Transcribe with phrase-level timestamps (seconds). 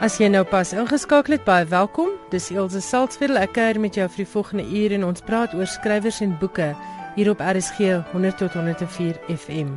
[0.00, 2.14] As jy nou pas ingeskakel het, baie welkom.
[2.32, 3.36] Dis Elsje Salzwetel.
[3.36, 6.70] Ek kuier met jou vir die volgende uur en ons praat oor skrywers en boeke
[7.18, 9.74] hier op RSG 100 tot 104 FM.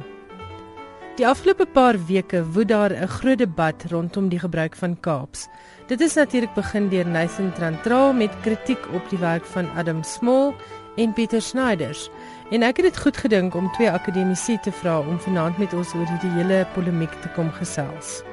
[1.20, 5.50] Die afgelope paar weke woed daar 'n groot debat rondom die gebruik van Kaaps.
[5.88, 10.54] Dit is natuurlik begin deur Nathan Trantraal met kritiek op die werk van Adam Small
[10.96, 12.10] en Pieter Snyders.
[12.52, 15.94] En ek het dit goed gedink om twee akademici te vra om vanaand met ons
[15.94, 18.24] oor hierdie hele polemiek te kom gesels.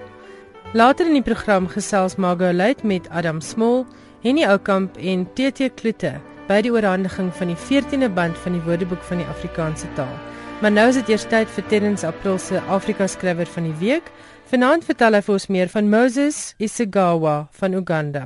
[0.73, 3.81] Later in die program gesels Margot Luit met Adam Small,
[4.23, 6.13] Henny Oukamp en TT Kloete
[6.47, 10.15] by die oorhandiging van die 14de band van die Woordeboek van die Afrikaanse taal.
[10.63, 14.13] Maar nou is dit eers tyd vir Terrence April se Afrika skrywer van die week.
[14.53, 18.25] Vanaand vertel hy vir ons meer van Moses Isagawa van Uganda.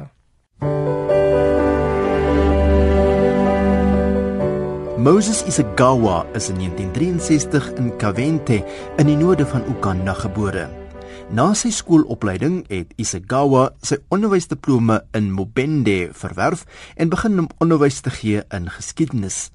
[5.00, 8.61] Moses Isagawa is in 1963 in Kavente
[9.00, 10.84] in die noorde van Uganda gebore.
[11.33, 16.66] Na sy skoolopleiding het Isagawa sy onderwysdiplome in Mubende verwerf
[17.00, 19.48] en begin om onderwys te gee in geskiedenis.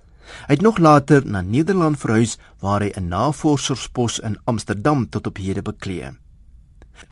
[0.48, 5.38] Hy het nog later na Nederland verhuis waar hy 'n navorserspos in Amsterdam tot op
[5.38, 6.18] hede bekleë.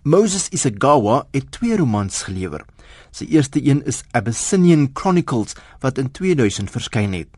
[0.03, 2.65] Moses Isagawa het twee romans gelewer.
[3.11, 7.29] Sy eerste een is Abyssinian Chronicles wat in 2000 verskyn het.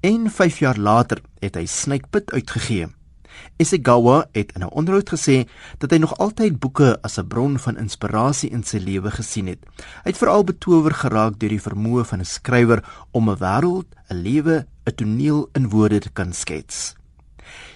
[0.00, 2.88] En 5 jaar later het hy Snakepit uitgegee.
[3.56, 7.78] Isagawa het in 'n onderhoud gesê dat hy nog altyd boeke as 'n bron van
[7.78, 9.58] inspirasie in sy lewe gesien het.
[10.04, 14.22] Hy het veral betower geraak deur die vermoë van 'n skrywer om 'n wêreld, 'n
[14.22, 16.94] lewe, 'n toneel in woorde te kan skets.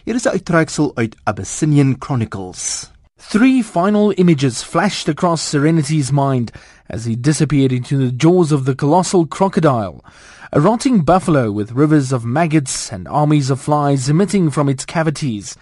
[0.05, 2.91] Hier is 'n uittreksel uit Abyssinian Chronicles.
[3.17, 6.53] Three final images flashed across Serenity's mind
[6.89, 10.05] as he disappeared into the jaws of the colossal crocodile.
[10.51, 15.59] A rotting buffalo with rivers of maggots and armies of flies emitting from its cavities.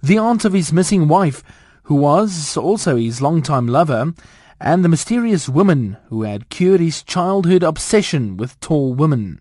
[0.00, 1.42] The aunt of his missing wife,
[1.84, 4.14] who was also his longtime lover,
[4.60, 9.40] and the mysterious woman who had cured his childhood obsession with tall women.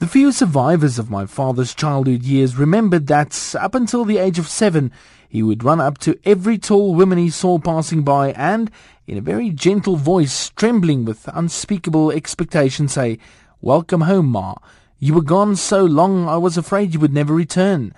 [0.00, 4.48] The few survivors of my father's childhood years remembered that up until the age of
[4.48, 4.90] seven,
[5.28, 8.72] he would run up to every tall woman he saw passing by and,
[9.06, 13.20] in a very gentle voice, trembling with unspeakable expectation, say,
[13.62, 14.54] Welcome home, Ma.
[14.98, 17.92] You were gone so long I was afraid you would never return.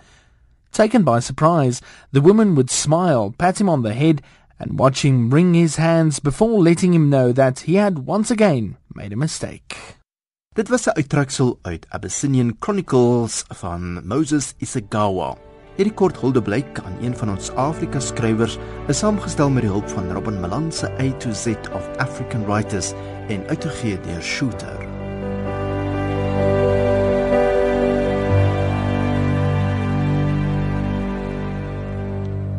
[0.72, 1.80] Taken by surprise,
[2.10, 4.22] the woman would smile, pat him on the head,
[4.58, 8.76] and watch him wring his hands before letting him know that he had once again
[8.92, 9.76] made a mistake.
[10.56, 15.36] Dit was 'n uittreksel uit Abyssinian Chronicles van Moses Isagawa.
[15.76, 18.58] Hierdie kort huldeblyk aan een van ons Afrika skrywers
[18.88, 22.92] is saamgestel met die hulp van Robin Malan se A to Z of African Writers
[23.28, 24.91] en uitgegee deur Shooter.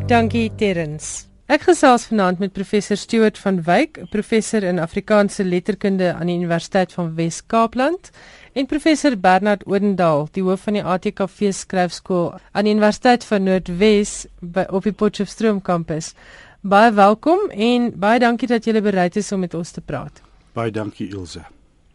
[0.04, 1.30] Dankie Terrens.
[1.48, 6.92] Ek gesels vanaand met professor Stuart van Wyk, professor in Afrikaanse letterkunde aan die Universiteit
[6.92, 8.10] van Wes-Kaapland
[8.52, 14.26] en professor Bernard Odendaal, die hoof van die ATKV skryfskool aan die Universiteit van Noordwes
[14.68, 16.12] op die Potchefstroom kampus.
[16.60, 20.20] Baie welkom en baie dankie dat julle bereid is om met ons te praat.
[20.52, 21.48] Baie dankie Ilse.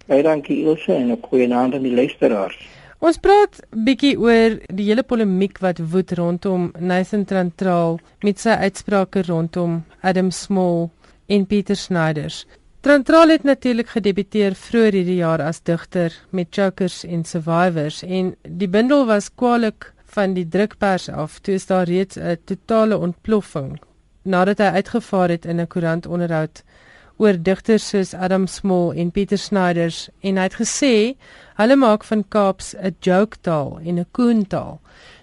[0.09, 2.57] Baie dankie Ilse en 'n goeie aand aan die luisteraars.
[2.98, 9.22] Ons praat bietjie oor die hele polemiek wat woed rondom Nathan Trantral met sy uitsprake
[9.28, 10.88] rondom Adam Small
[11.31, 12.41] en Pieter Snyders.
[12.82, 18.70] Trantral het natuurlik gedebuteer vroeër hierdie jaar as digter met Chokers en Survivors en die
[18.70, 23.78] bundel was kwaliek van die drukpers af toe is daar reeds 'n totale ontploffing
[24.25, 26.65] nadat hy uitgevaar het in 'n koerantonderhoud
[27.19, 30.93] oor digters soos Adam Small en Pieter Snyders en hy het gesê
[31.59, 34.81] hulle maak van Kaaps 'n joke taal en 'n koen taal.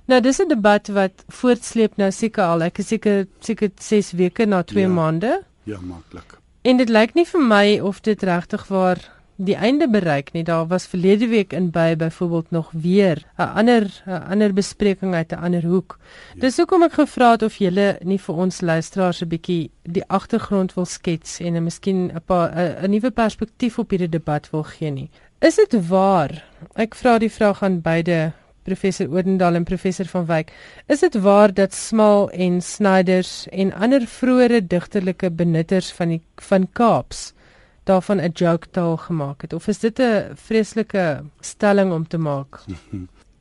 [0.07, 4.45] Nou dis 'n debat wat voortsleep nou seker al ek is seker seker 6 weke
[4.45, 4.87] na 2 Ja.
[4.89, 5.43] maande.
[5.63, 6.37] Ja, maklik.
[6.63, 8.97] En dit lyk nie vir my of dit regtig waar
[9.35, 10.43] die einde bereik nie.
[10.43, 15.31] Daar was verlede week in by byvoorbeeld nog weer 'n ander 'n ander bespreking uit
[15.31, 15.99] 'n ander hoek.
[16.33, 16.39] Ja.
[16.39, 20.73] Dis hoekom ek gevra het of julle nie vir ons luisteraars 'n bietjie die agtergrond
[20.73, 24.63] wil skets en 'n miskien 'n paar 'n 'n nuwe perspektief op hierdie debat wil
[24.63, 25.09] gee nie.
[25.39, 26.43] Is dit waar?
[26.75, 28.31] Ek vra die vraag aan beide
[28.63, 30.51] professor Odendaal en professor van Wyk.
[30.87, 36.67] Is dit waar dat Smal en Snyders en ander vroeëre digterlike benutters van die van
[36.71, 37.34] Kaaps
[37.85, 42.61] daarvan 'n joke taal gemaak het of is dit 'n vreeslike stelling om te maak?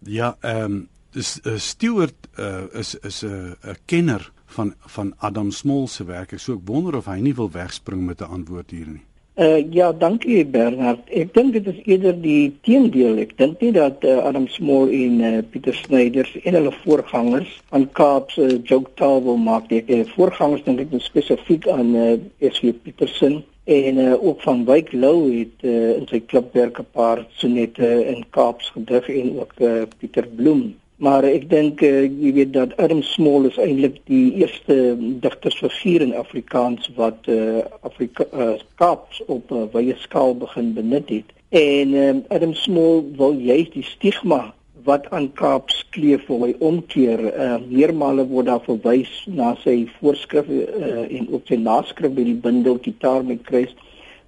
[0.07, 5.15] Ja, ehm um, dis uh, Stewart uh, is is 'n uh, 'n kenner van van
[5.19, 6.33] Adam Small se werk.
[6.33, 9.05] Ek sou ek wonder of hy nie wil wegspring met 'n antwoord hier nie.
[9.35, 11.01] Uh ja, dankie Bernard.
[11.11, 13.17] Ek dink dit is eerder die teendeel.
[13.19, 17.89] Ek dink nie dat uh, Adam Small en uh, Pieter Snyders en hulle voorgangers aan
[17.93, 19.83] Kaapse uh, joke taal wil maak nie.
[19.89, 22.77] Die voorgangers dink ek spesifiek aan uh, S.W.
[22.85, 28.07] Petersen En uh, ook van Wyk Lou het uh, in sy klipwerk 'n paar sonette
[28.07, 30.77] in Kaaps gedig en ook uh, Pieter Bloem.
[30.97, 36.15] Maar ek dink uh, jy weet dat Adam Small is eintlik die eerste digtersfiguur in
[36.15, 41.33] Afrikaans wat uh, Afrika uh, Kaaps op 'n uh, wye skaal begin benut het.
[41.49, 47.21] En uh, Adam Small wil juist die stigma wat aan Kaaps kleef wil hy omkeer.
[47.33, 52.37] Uh, meermale word daar verwys na sy voorskrifte uh, en ook sy naskrif by die
[52.47, 53.73] bundel Gitaar met Kruis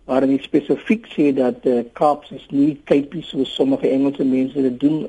[0.06, 4.81] waarin hy spesifiek sê dat uh, Kaaps is nie kypie soos sommige Engelse mense dit
[4.81, 5.03] doen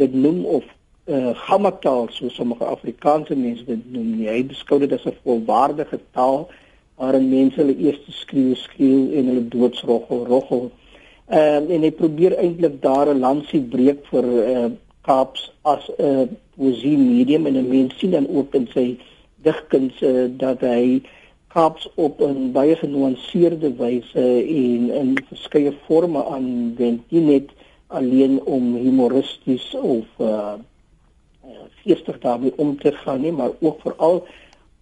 [0.00, 0.64] dit noem of
[1.06, 4.30] uh, gammataal soos sommige Afrikaanse mense dit noem nie.
[4.32, 6.48] Hy beskou dit as 'n volwaardige taal
[6.96, 10.70] waarin mense hulle eerste skreeu skreeu en hulle doodsroggel roggel
[11.32, 14.70] Ehm uh, en hy probeer eintlik daar 'n lansie breek vir uh,
[15.00, 16.26] Kaaps as 'n uh,
[16.56, 18.98] poesie medium en 'n mens sien dan ook in sy
[19.46, 21.00] digkuns uh, dat hy
[21.54, 24.26] Kaaps op 'n baie genuanceerde wyse
[24.64, 27.48] en in verskeie forme aanwend, nie net
[27.86, 30.54] alleen om humoristies of uh,
[31.82, 34.26] geestig daarmee om te gaan nie, maar ook veral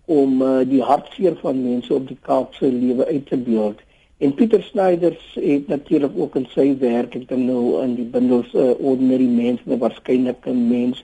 [0.05, 3.79] om uh, die hartseer van mense op die Kaapse lewe uit te beeld.
[4.21, 8.51] En Pieter Snyders het natuurlik ook in sy werk, ek dink nou in die bundels
[8.53, 11.01] uh, Ordinary Mense, nou waarskynlik 'n mens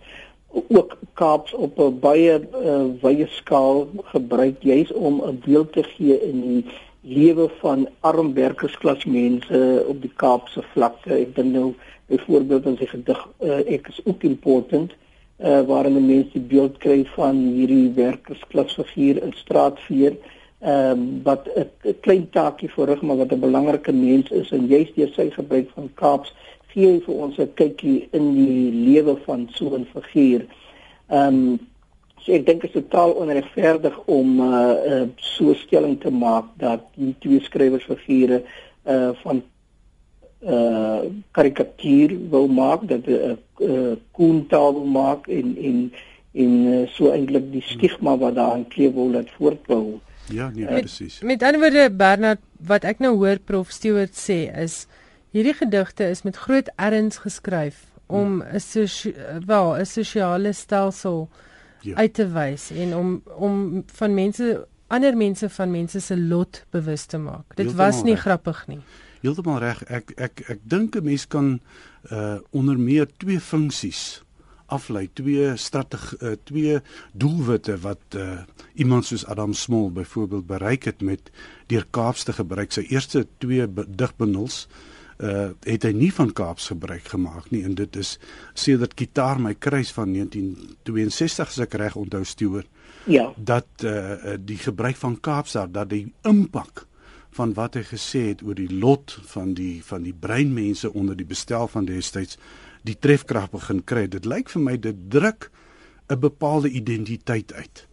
[0.52, 6.20] ook Kaaps op 'n baie uh, wye skaal gebruik juis om 'n beeld te gee
[6.28, 6.64] in die
[7.00, 11.14] lewe van arm werkersklas mense op die Kaapse vlakte.
[11.14, 11.74] Ek dink nou
[12.06, 16.76] byvoorbeeld in sy gedig uh, ek is ook important uh, waarin 'n mens die beeld
[16.84, 20.16] kry van hierdie werkersklas figuur in straatveer
[20.66, 24.94] ehm um, wat 'n klein taakie verrig maar wat 'n belangrike mens is en juist
[24.96, 26.34] deur sy gebruik van Kaaps
[26.72, 30.46] gee hy vir ons 'n kykie in die lewe van so 'n figuur.
[31.08, 31.58] Ehm um,
[32.22, 36.46] so ek dink dit is totaal onregverdig om 'n uh, uh, so stelling te maak
[36.58, 38.42] dat die twee skrywers figure
[38.84, 39.42] uh van
[40.42, 43.36] uh karikatuur wil maak dat 'n uh,
[43.68, 45.92] uh, koentaal wil maak en en
[46.32, 50.00] en uh, so eintlik die stigma wat daaraan kleef wil laat voortbou.
[50.28, 51.20] Ja, nee, presies.
[51.20, 54.87] Met, met ander woorde Bernard, wat ek nou hoor Prof Stewart sê is
[55.34, 58.61] hierdie gedigte is met groot erns geskryf om 'n
[59.46, 61.28] wel 'n sosiale stelsel
[61.81, 61.94] ja.
[61.96, 67.05] uit te wys en om om van mense ander mense van mense se lot bewus
[67.05, 67.56] te maak.
[67.56, 68.23] Dit Heeltemal was nie recht.
[68.23, 68.81] grappig nie.
[69.20, 69.82] Heeltemal reg.
[69.84, 71.61] Ek ek ek dink 'n mens kan
[72.11, 74.23] uh onder meer twee funksies
[74.66, 76.80] aflei twee strategie uh, twee
[77.12, 78.42] doelwitte wat uh,
[78.74, 81.30] iemand soos Adam Smol byvoorbeeld bereik het met
[81.66, 82.72] deur Kaaps te gebruik.
[82.72, 84.66] Sy eerste twee digbundels
[85.16, 88.18] uh het hy nie van Kaaps gebruik gemaak nie en dit is
[88.52, 92.66] sedert Gitaar my kruis van 1962 as ek reg onthou stuur
[93.08, 93.30] ja.
[93.36, 96.84] dat uh die gebruik van Kaaps daar dat die impak
[97.36, 101.28] van wat hy gesê het oor die lot van die van die breinmense onder die
[101.28, 102.36] bestel van destyds
[102.87, 104.06] die trefkrag begin kry.
[104.11, 105.50] Dit lyk vir my dit druk
[106.09, 107.87] 'n bepaalde identiteit uit.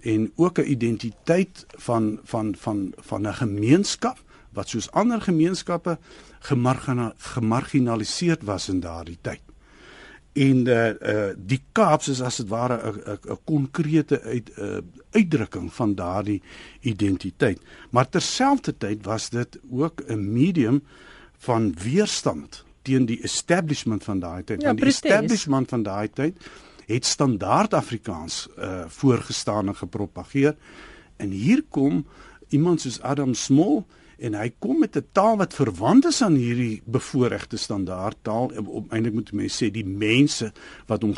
[0.00, 4.18] En ook 'n identiteit van van van van 'n gemeenskap
[4.52, 5.98] wat soos ander gemeenskappe
[7.18, 9.40] gemarginaliseerd was in daardie tyd.
[10.32, 14.78] En uh uh die Kaaps is as dit ware 'n 'n konkrete uit uh
[15.10, 16.42] uitdrukking van daardie
[16.80, 17.60] identiteit.
[17.90, 20.82] Maar terselfdertyd was dit ook 'n medium
[21.38, 24.60] van weerstand teen die establishment van daai tyd.
[24.62, 26.50] Ja, Want die establishment van daai tyd
[26.90, 30.56] het standaard Afrikaans uh voorgestaan en gepropageer.
[31.16, 32.06] En hier kom
[32.48, 33.84] iemand soos Adam Small
[34.20, 38.50] en hy kom met 'n taal wat verwant is aan hierdie bevoorregte standaard taal
[38.90, 40.52] eintlik moet mense sê die mense
[40.86, 41.14] wat hom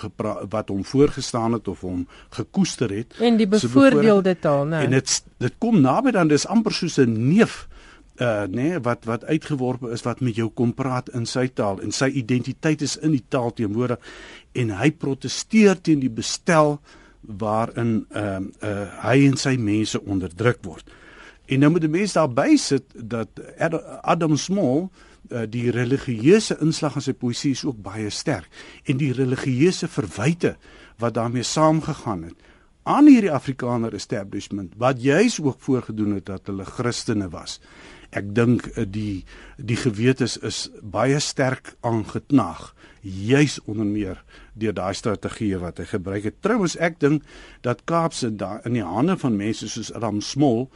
[0.51, 5.25] wat hom voorgestaan het of hom gekoester het en die bevoordeelde taal nê en dit
[5.39, 7.82] dit kom naby dan dis amper soos 'n neef uh
[8.53, 12.11] nee wat wat uitgeworpe is wat met jou kom praat in sy taal en sy
[12.13, 13.99] identiteit is in die taal teenwoordig
[14.53, 16.79] en hy proteseer teen die bestel
[17.23, 20.87] waarin ehm uh, uh hy en sy mense onderdruk word.
[21.47, 23.41] En nou moet die mense daarby sit dat
[24.03, 28.49] Adam Small uh, die religieuse inslag in sy poësie is ook baie sterk
[28.87, 30.57] en die religieuse verwyte
[31.03, 32.51] wat daarmee saamgegaan het
[32.83, 37.61] aan hierdie Afrikaner establishment wat juis ook voorgedoen het dat hulle Christene was
[38.13, 39.25] ek dink eh, die
[39.57, 44.23] die gewete is, baie sterk aangetnag juis onder meer
[44.55, 46.41] deur daai strategie wat hy gebruik het.
[46.45, 47.23] Trouwens ek dink
[47.67, 50.69] dat Kaapse daar in die hande van mense soos Adam Smol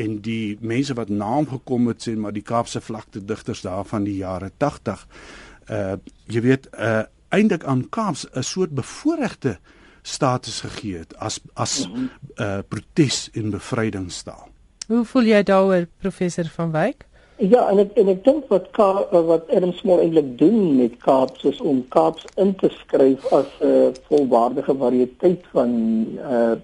[0.00, 4.04] en die mense wat naam gekom het sê maar die Kaapse vlakte digters daar van
[4.04, 5.06] die jare 80
[5.70, 5.96] uh
[6.30, 9.58] jy weet uh eintlik aan Kaaps 'n soort bevoorregte
[10.02, 11.88] status gegee het as as
[12.36, 14.49] uh protes en bevrydingstaal.
[14.90, 17.04] Hoe voel jy daaroor professor van Wyk?
[17.38, 21.44] Ja, en ek en ek dink wat Ka wat Adam Small eintlik doen met Kaaps
[21.46, 25.70] is om Kaaps in te skryf as 'n uh, volwaardige variëteit van
[26.18, 26.56] uh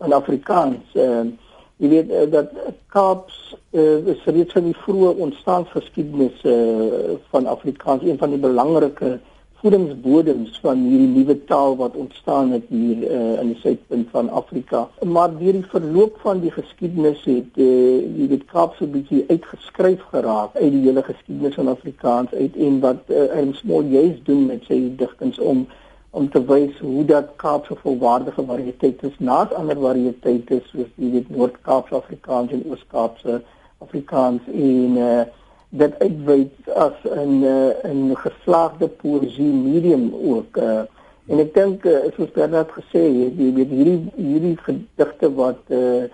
[0.00, 0.96] van Afrikaans.
[0.96, 1.28] Uh,
[1.76, 2.56] jy weet uh, dat
[2.88, 9.18] Kaaps uh, is reeds van die vroeë ontstaansgeskiedenis uh, van Afrikaans een van die belangrike
[9.64, 14.82] voedingsbodems van hierdie nuwe taal wat ontstaan het hier uh, in die suidpunt van Afrika.
[15.00, 19.24] Maar deur die verloop van die geskiedenis het uh, die dit Kaap so 'n bietjie
[19.28, 24.18] uitgeskryf geraak uit die hele geskiedenis van Afrikaans uit en wat uh, Ernst Moll juis
[24.28, 25.64] doen met sy digtings om
[26.10, 31.10] om te wys hoe dat Kaap so volwaardige variëteit is naas ander variëteite soos die
[31.16, 33.40] weet Noord-Kaapse Afrikaans en Oos-Kaapse
[33.78, 35.24] Afrikaans en uh,
[35.74, 37.44] dit uitwy as 'n
[37.82, 40.84] 'n geslaagde poesie medium ook uh,
[41.26, 46.04] en ek dink uh, soos Bernard gesê het jy weet hierdie hierdie gedigte wat uh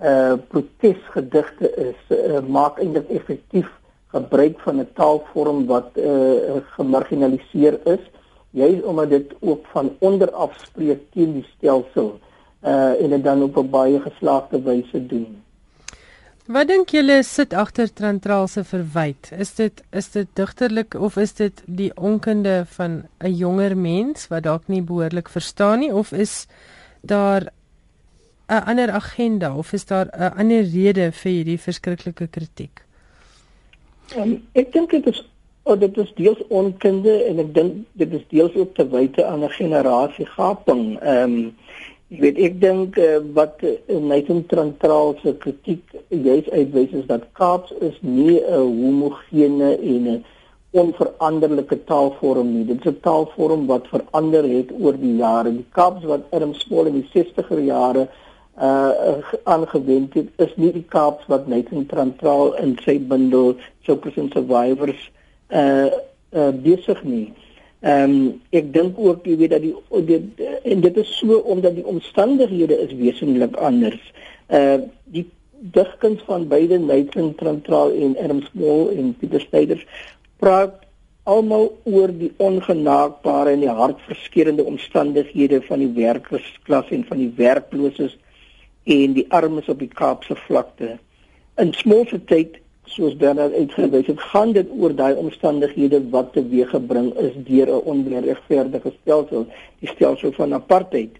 [0.00, 3.68] uh protesgedigte is uh, maak eintlik effektief
[4.16, 8.04] gebruik van 'n taalvorm wat uh gemarginaliseer is.
[8.50, 12.18] Juis omdat dit ook van onder af spreek teen die stelsel
[12.64, 15.43] uh en dit dan op 'n baie geslaagde wyse doen
[16.44, 19.30] Wat dink julle sit agter Trantraal se verwyd?
[19.32, 24.42] Is dit is dit digterlik of is dit die onkunde van 'n jonger mens wat
[24.42, 26.46] dalk nie behoorlik verstaan nie of is
[27.00, 27.48] daar
[28.48, 32.84] 'n ander agenda of is daar 'n ander rede vir hierdie verskriklike kritiek?
[34.16, 35.24] Um, ek dink dit is
[35.62, 39.44] oh, dit is deels onkunde en ek dink dit is deels ook te wyte aan
[39.44, 41.00] 'n generasie gaping.
[41.00, 41.56] Ehm um,
[42.14, 47.24] Ek weet ek dink uh, wat uh, Nathan Trantraal se kritiek juis uitwys is dat
[47.34, 50.24] Kaaps is nie 'n homogene en 'n
[50.82, 52.64] onveranderlike taalvorm nie.
[52.70, 55.50] Dit is 'n taalvorm wat verander het oor die jare.
[55.50, 58.08] Die Kaaps wat Adam Small in die 60er jare
[58.62, 64.32] uh aangewend het, is nie die Kaaps wat Nathan Trantraal in sy bundel Chokers and
[64.32, 65.10] Survivors
[65.50, 65.90] uh
[66.30, 67.32] uh besig nie.
[67.84, 69.74] Ehm um, ek dink ook jy weet dat die,
[70.08, 70.20] die
[70.72, 74.00] en dit is so omdat die omstandighede is wesentlik anders.
[74.48, 75.26] Uh die
[75.74, 79.84] digkuns van beide Nathan Trantraal en Ernst Moll en Pieter Steiders
[80.40, 80.80] praat
[81.24, 88.16] almal oor die ongenaakbare en die hartverskeurende omstandighede van die werkersklas en van die werklooses
[88.84, 90.96] en die armes op die Kaapse vlakte.
[91.60, 97.14] In Small se tyd soos Bernard uitgewys het, gaan dit oor daai omstandighede wat teweeggebring
[97.18, 99.46] is deur 'n onregverdige stelsel,
[99.78, 101.10] die stelsel van apartheid.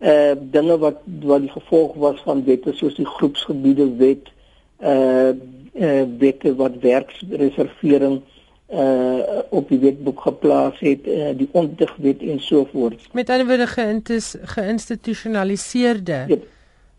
[0.00, 4.28] Uh dinge wat wat die gevolg was van wette soos die groepsgebiede wet,
[4.80, 5.28] uh
[5.72, 8.20] uh wette wat werksreservering
[8.72, 13.08] uh op die wetboek geplaas het, uh, die ondigwet en so voort.
[13.12, 13.66] Met ander woorde
[14.42, 16.36] geïnstitusionaliseerde ja,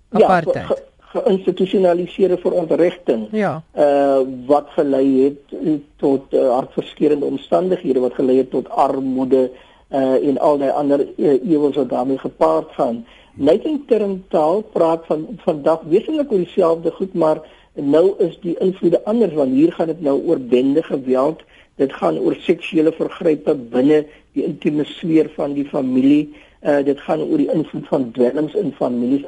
[0.09, 0.67] apartheid.
[0.67, 3.27] Ja, geïnstitusionaliseerde verontrigting.
[3.31, 3.63] Ja.
[3.77, 5.57] Uh wat gelei het
[5.95, 9.49] tot uh, hartverskeurende omstandighede wat gelei het tot armoede
[9.91, 13.05] uh en al die ander uh, ewels wat daarmee gepaard gaan.
[13.33, 17.41] Nightingale taal praat van vandag wesentlik oor dieselfde goed, maar
[17.73, 21.41] nou is die invloede anders want hier gaan dit nou oor bende geweld.
[21.75, 24.03] Dit gaan oor seksuele vergrype binne
[24.33, 26.33] die intieme sfeer van die familie.
[26.61, 29.25] Uh dit gaan oor die invloed van dwelms in families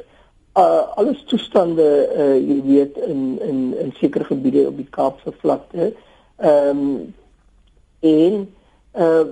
[0.56, 5.92] uh, alles toestande uh, jy weet in in in sekere gebiede op die Kaapse vlakte.
[6.36, 7.14] Ehm um,
[8.00, 8.54] en
[8.96, 9.24] uh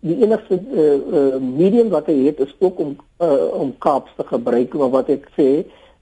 [0.00, 4.24] die enigste uh, uh, medium wat hy het is ook om uh, om Kaaps te
[4.26, 5.48] gebruik maar wat ek sê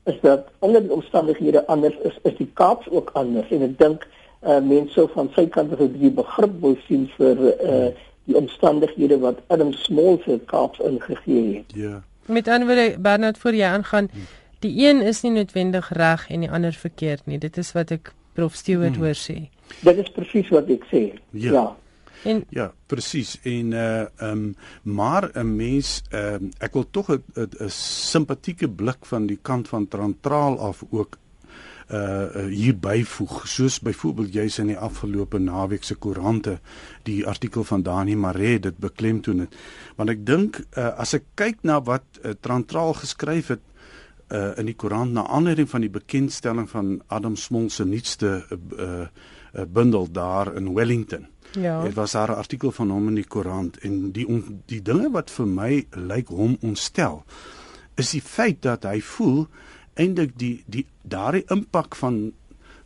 [0.04, 4.06] is dat onder die omstandighede anders is is die Kaaps ook anders en ek dink
[4.44, 7.88] uh, mense van sy kant af het die begrip wil sien vir uh,
[8.28, 11.76] die omstandighede wat Adam Small se Kaaps ingegee het.
[11.76, 12.02] Ja.
[12.26, 16.40] Met ander woorde Bernard voor jy aangaan hmm die een is nie noodwendig reg en
[16.40, 17.38] die ander verkeerd nie.
[17.38, 19.04] Dit is wat ek Prof Stewart hmm.
[19.04, 19.48] hoor sê.
[19.80, 21.02] Dit is presies wat ek sê.
[21.32, 21.52] Ja.
[21.52, 21.66] ja.
[22.26, 23.36] En ja, presies.
[23.42, 28.68] En uh ehm um, maar 'n mens ehm um, ek wil tog 'n 'n simpatieke
[28.68, 31.18] blik van die kant van Trantraal af ook
[31.90, 36.58] uh hier byvoeg soos byvoorbeeld jy's in die afgelope naweek se koerante
[37.02, 39.54] die artikel van Dani Maree dit beklemtoon het
[39.96, 43.62] want ek dink uh, as ek kyk na wat uh, Trantraal geskryf het
[44.32, 48.58] uh, in die koerant na aanleiding van die bekendstelling van Adam Smol se nuutste uh,
[48.78, 49.06] uh,
[49.66, 51.26] bundel daar in Wellington.
[51.52, 51.82] Ja.
[51.82, 55.10] Dit was daar 'n artikel van hom in die koerant en die on, die dinge
[55.10, 57.24] wat vir my lyk hom ontstel
[57.96, 59.46] is die feit dat hy voel
[59.96, 62.32] eintlik die die daardie impak van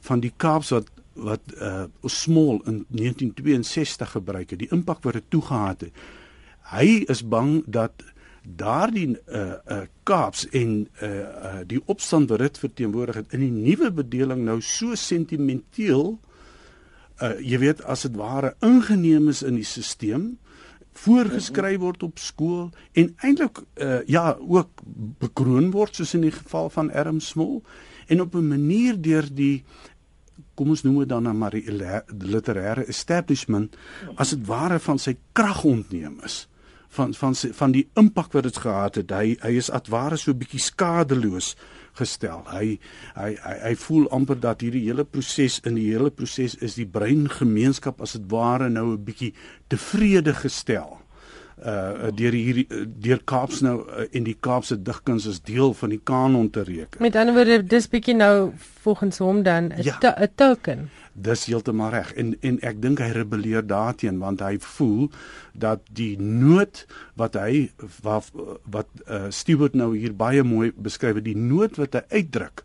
[0.06, 5.26] van die Kaaps wat wat uh Smol in 1962 gebruik het, die impak wat dit
[5.28, 6.04] toegehad het.
[6.70, 8.04] Hy is bang dat
[8.42, 13.52] daardie uh uh Kaaps en uh uh die opstand wat dit verteenwoordig het in die
[13.52, 16.18] nuwe bedeling nou so sentimenteel
[17.20, 20.32] uh jy weet as dit ware ingeneem is in die stelsel
[21.00, 24.82] voorgeskryf word op skool en eintlik uh ja ook
[25.22, 27.62] bekroon word soos in die geval van Erm Smol
[28.08, 29.64] en op 'n manier deur die
[30.54, 31.64] kom ons noem dit dan maar die
[32.08, 33.76] literêre establishment
[34.16, 36.49] as dit ware van sy krag ontneem is
[36.90, 39.10] van van van die impak wat dit gehad het.
[39.10, 41.54] Hy hy is atware so bietjie skadeloos
[41.98, 42.42] gestel.
[42.50, 42.78] Hy
[43.18, 46.88] hy hy, hy voel amper dat hierdie hele proses in die hele proses is die
[46.88, 49.34] breingemeenskap as dit ware nou 'n bietjie
[49.68, 50.99] tevrede gestel
[51.60, 56.00] uh deur hierdie deur Kaaps nou uh, en die Kaapse digkuns is deel van die
[56.04, 57.02] kanon te reken.
[57.02, 58.52] Met ander woorde dis bietjie nou
[58.84, 59.98] volgens hom dan 'n ja,
[60.34, 60.88] token.
[61.12, 65.10] Dis heeltemal reg en en ek dink hy rebelleer daarteenoor want hy voel
[65.52, 67.70] dat die nood wat hy
[68.02, 68.30] wat
[68.64, 72.64] wat uh, Stewart nou hier baie mooi beskryf die nood wat hy uitdruk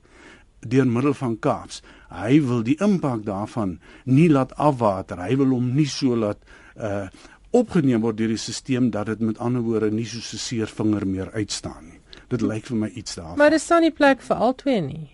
[0.59, 1.81] deur middel van Kaaps.
[2.09, 5.19] Hy wil die impak daarvan nie laat afwater.
[5.21, 6.39] Hy wil hom nie so laat
[6.75, 7.07] uh
[7.55, 11.07] opgeneem word deur die stelsel dat dit met ander woorde nie so 'n seer vinger
[11.07, 11.99] meer uitstaan nie.
[12.29, 13.37] Dit lyk vir my iets daarvan.
[13.37, 15.09] Maar dis staan nie plek vir albei nie.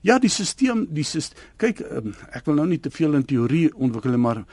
[0.00, 3.70] Ja, die stelsel, die syst, kyk um, ek wil nou nie te veel in teorie
[3.74, 4.44] ontwikkel maar uh,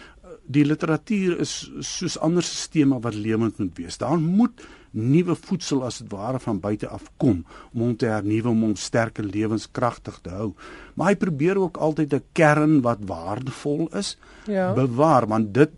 [0.45, 3.97] die literatuur is soos ander stelsels wat lewend moet wees.
[3.97, 8.51] Daar moet nuwe voedsel as dit ware van buite af kom om hom te hernuwe
[8.51, 10.51] om hom sterk en lewenskragtig te hou.
[10.93, 14.73] Maar hy probeer ook altyd 'n kern wat waardevol is ja.
[14.73, 15.71] bewaar want dit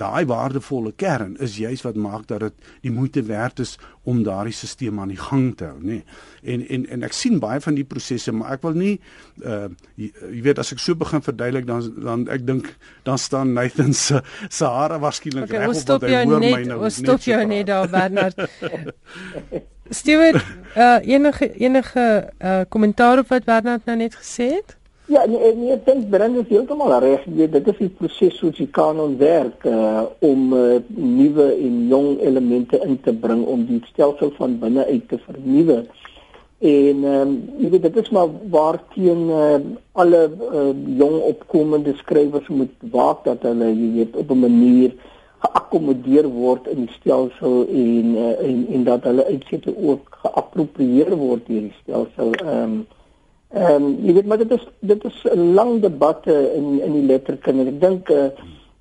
[0.00, 3.76] daai waardevolle kern is juis wat maak dat dit die moeite werd is
[4.06, 6.00] om daardie stelsel aan die gang te hou, nê.
[6.44, 8.94] En en en ek sien baie van die prosesse, maar ek wil nie
[9.42, 12.70] uh jy, jy weet as ek so begin verduidelik dan dan ek dink
[13.08, 16.80] dan staan Nathan se Sahara waarskynlik okay, reg op wat hy hoor my nou.
[16.86, 18.38] Ons stop jou net daar Bernard.
[19.98, 20.42] Stewart,
[20.76, 22.06] uh enige enige
[22.38, 24.76] uh kommentaar op wat Bernard nou net gesê het?
[25.06, 27.22] Ja, nee, nee ek dink Brand is heeltemal reg.
[27.30, 32.80] Dit is die proses soos die kanon werk uh om uh, nuwe en jong elemente
[32.82, 35.84] in te bring om die stelsel van binne uit te vernuwe.
[36.58, 39.60] En ehm um, jy weet dit is maar waarteen uh,
[40.02, 44.90] alle uh, jong opkomende skrywers moet waak dat hulle jy weet op 'n manier
[45.46, 51.46] geakkommodeer word in die stelsel en uh, en en dat hulle uitsette ook geapproprieer word
[51.46, 52.34] deur die stelsel.
[52.42, 52.86] Ehm um,
[53.54, 57.06] Ehm um, jy weet maar dit is dit is 'n lang debatte in in die
[57.06, 57.66] letterkunde.
[57.70, 58.28] Ek dink uh,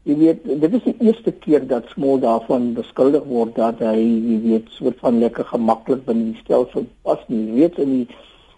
[0.03, 4.39] jy weet dit is die eerste keer dat Smol daarvan beskuldig word dat hy jy
[4.41, 7.45] weet soort van lekker gemaklik binne die stelsel pas nie.
[7.45, 8.07] Jy weet in die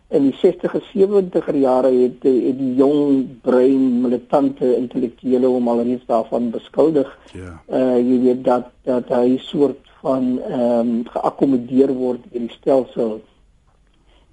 [0.09, 6.05] in die 60e 70er jare het, het die jong brein militante intellektuele hom al reeds
[6.07, 7.09] daarvan beskuldig.
[7.35, 7.59] Ja.
[7.67, 13.19] Uh jy weet dat dat hy soort van ehm um, geakkommodeer word in die stelsel.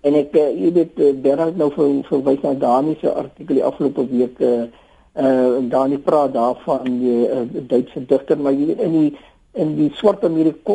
[0.05, 3.69] En ek uh, jy weet uh, Berald nou vir verwys na Dani se artikel die
[3.71, 4.67] afgelope week eh
[5.15, 9.11] uh, Dani praat daarvan die uh, Duitse digter maar jy in die
[9.55, 10.75] in die swart Amerika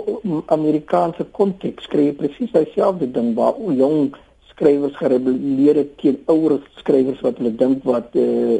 [0.56, 4.16] Amerikaanse konteks kry jy presies dieselfde ding waar jong
[4.54, 8.60] skrywers gerebelleer het teen ouer skrywers wat hulle dink wat eh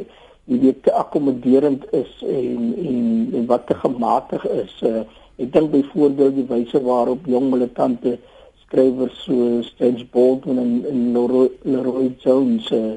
[0.50, 4.72] weet akkommoderend is en en, en wat te gematig is.
[4.82, 5.02] Uh,
[5.40, 8.18] ek dink byvoorbeeld die wyse waarop jong militante
[8.70, 12.94] skrywers soos James Baldwin en, en Leroy, Leroy Jones uh,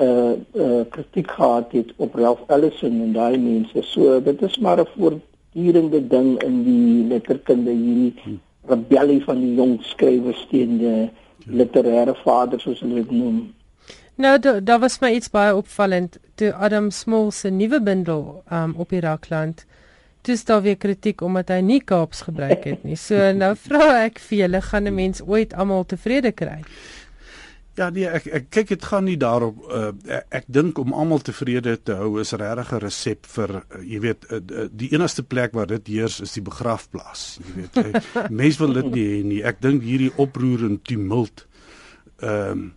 [0.00, 3.82] uh, uh, kritiek gehad het op Ralph Ellison en daai mense.
[3.82, 8.40] So dit is maar 'n voortdurende ding in die letterkunde hierdie hmm.
[8.66, 11.10] rebellie van die jong skrywers teen die
[11.46, 13.52] literêre vaders soos hulle dit noem.
[14.14, 18.74] Nou daar da was my iets baie opvallend toe Adam Small se nuwe bundel um,
[18.76, 19.66] op Irakland
[20.22, 22.96] dis daar weer kritiek omdat hy nie Kaaps gebruik het nie.
[22.96, 26.62] So nou vra ek vir julle gaan 'n mens ooit almal tevrede kry?
[27.78, 31.22] Ja nee, ek ek kyk dit gaan nie daarop uh, ek, ek dink om almal
[31.24, 34.40] tevrede te hou is regtig 'n resep vir uh, jy weet uh,
[34.72, 37.38] die enigste plek waar dit heers is die begrafplaas.
[37.46, 39.40] Jy weet uh, mense wil dit nie hê nie.
[39.44, 41.46] Ek dink hierdie oproer en tumult
[42.20, 42.68] ehm um,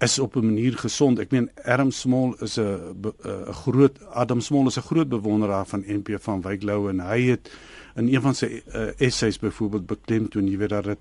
[0.00, 1.18] is op 'n manier gesond.
[1.18, 5.84] Ek meen Adam Small is 'n 'n groot Adam Small is 'n groot bewonderaar van
[5.86, 7.50] NP van Wyk Lou en hy het
[7.94, 10.98] in een van sy uh, essays byvoorbeeld beklemtoon jy weet dat dit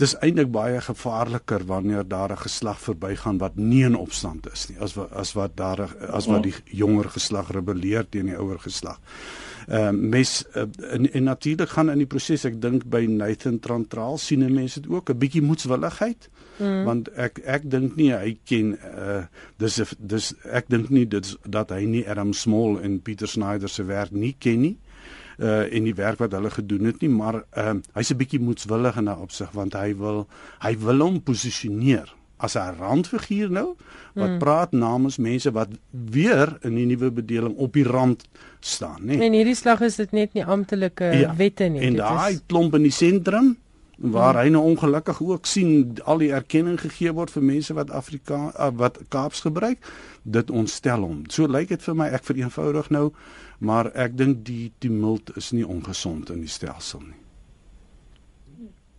[0.00, 4.78] dis eintlik baie gevaarliker wanneer daar 'n geslag verbygaan wat nie in opstand is nie
[4.78, 9.00] as wat as wat daar as wat die jonger geslag rebelleer teen die ouer geslag.
[9.68, 13.58] Ehm uh, mes uh, en, en natuurlik gaan in die proses ek dink by Nathan
[13.58, 16.28] Trantraal sien mense dit ook 'n bietjie moedswilligheid.
[16.58, 16.84] Mm.
[16.84, 19.24] Want ek ek dink nie hy ken uh
[19.56, 23.84] dis dis ek dink nie dit dat hy nie Adam Small en Pieter Snyder se
[23.84, 24.78] werk nie ken nie.
[25.38, 28.40] uh en die werk wat hulle gedoen het nie, maar ehm uh, hy's 'n bietjie
[28.40, 30.28] moedswillig in daardie opsig want hy wil
[30.60, 33.74] hy wil hom posisioneer as 'n randfiguur nou
[34.14, 34.38] wat hmm.
[34.38, 38.24] praat namens mense wat weer in die nuwe bedeling op die rand
[38.60, 39.16] staan, nê.
[39.16, 39.26] Nee.
[39.26, 41.80] En hierdie slag is dit net nie amptelike ja, wette nie.
[41.80, 42.42] En daai is...
[42.46, 43.56] klomp in die sentrum
[43.96, 44.42] waar hmm.
[44.42, 48.70] hy nou ongelukkig ook sien al die erkenning gegee word vir mense wat Afrika uh,
[48.74, 49.78] wat Kaaps gebruik
[50.22, 51.24] dit ontstel hom.
[51.30, 53.10] So lyk dit vir my ek vereenvoudig nou,
[53.58, 57.23] maar ek dink die tumult is nie ongesond in die stelsel nie.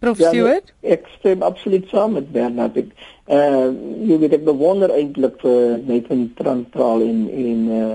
[0.06, 0.74] Prof ja, Stewart?
[0.86, 2.76] Ek stem absoluut saam met Bernard.
[2.78, 2.92] Ek
[3.26, 3.72] uh
[4.06, 7.94] jy weet ek bewonder eintlik vir Nathan Trantraal en en uh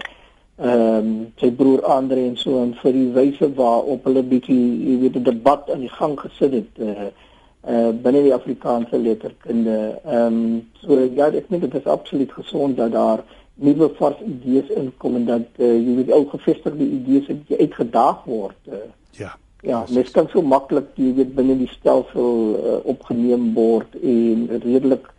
[0.61, 4.97] ehm um, sy broer Andre en so en vir die wyse waarop hulle bietjie jy
[5.05, 7.07] weet 'n debat aan die gang gesit het uh,
[7.75, 9.77] uh binne die Afrikaanse letterkunde.
[10.05, 13.23] Ehm um, so ja, ek dink dit is absoluut gesond dat daar
[13.55, 18.61] nuwe vars idees inkom en dat uh, jy weet ou gevestigde idees uitgedaag word.
[18.67, 18.91] Uh,
[19.23, 19.33] ja.
[19.63, 25.11] Ja, mens kan so maklik jy weet binne die stelsel uh, opgeneem word en redelik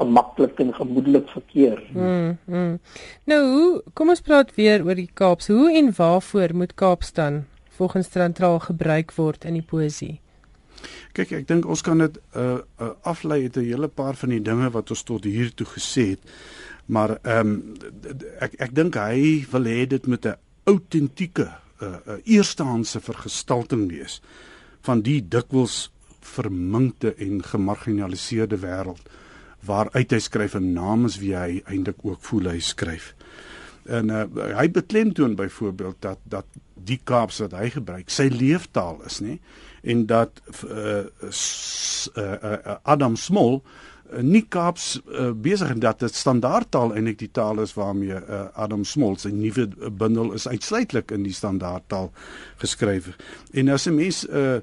[0.00, 1.82] gemaklik en gemoedelik verkeer.
[1.92, 2.78] Mm, mm.
[3.28, 5.50] Nou, hoe, kom ons praat weer oor die Kaaps.
[5.52, 7.44] Hoe en waarvoor moet Kaaps dan
[7.76, 10.14] volgens sentraal gebruik word in die poësie?
[11.12, 14.42] Kyk, ek dink ons kan dit uh, uh, aflei uit 'n hele paar van die
[14.42, 16.22] dinge wat ons tot hier toe gesê het.
[16.86, 17.74] Maar ehm um,
[18.40, 23.88] ek ek dink hy wil hê dit moet 'n autentieke 'n uh, uh, eerstehandse vergestalting
[23.88, 24.20] wees
[24.80, 25.90] van die dikwels
[26.20, 29.08] verminkte en gemarginaliseerde wêreld
[29.64, 33.14] waaruit hy skryf en namens wie hy eintlik ook voel hy skryf.
[33.84, 34.24] En uh,
[34.56, 39.36] hy beklemtoon byvoorbeeld dat dat die Kaaps wat hy gebruik sy leeftaal is, nê?
[39.82, 43.60] En dat uh, uh, uh, Adam uh,
[44.18, 48.84] nie Kaaps uh, besig en dat dit standaardtaal eintlik die taal is waarmee uh, Adam
[48.84, 52.10] Small sy nuwe bundel is uitsluitlik in die standaardtaal
[52.62, 53.12] geskryf.
[53.52, 54.58] En as 'n mens uh,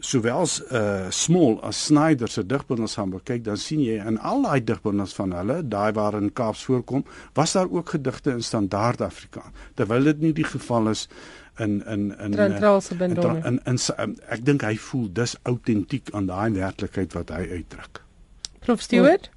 [0.00, 4.64] sowel uh Small as Snyder se digbundels gaan kyk, dan sien jy in al daai
[4.64, 9.54] digbundels van hulle, daai waarin Kaaps voorkom, was daar ook gedigte in standaard Afrikaans.
[9.74, 11.08] Terwyl dit nie die geval is
[11.58, 13.30] in in in Trantraalse bundel.
[13.30, 17.46] In, in, in, in ek dink hy voel dis autentiek aan daai werklikheid wat hy
[17.58, 18.07] uitdruk.
[18.68, 19.30] Prof Stewart?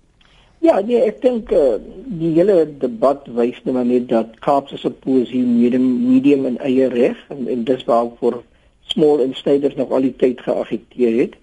[0.59, 1.77] Ja, nee, ek dink uh,
[2.19, 7.21] die hele debat wys nou net dat Kaaps se poesie medium medium in eie reg
[7.31, 8.41] en, en dis waarvoor
[8.91, 11.37] small insiders nog al die tyd geagiteer het.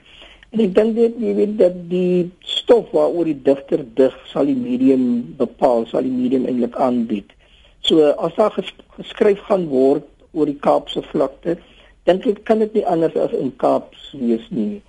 [0.53, 4.59] En ek dink dit jy weet dat die stof waaroor die digter dig sal die
[4.59, 5.09] medium
[5.40, 7.33] bepaal, sal die medium eintlik aanbied.
[7.88, 8.53] So as daar
[8.98, 10.05] geskryf gaan word
[10.37, 11.57] oor die Kaapse vlakte,
[12.05, 14.83] dink ek kan dit nie anders as in Kaaps wees nie.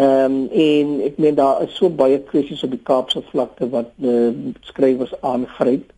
[0.00, 0.36] Ehm um,
[0.66, 4.30] en ek meen daar is so baie kwessies op die Kaapse vlakte wat uh,
[4.68, 5.90] skrywers aangryp.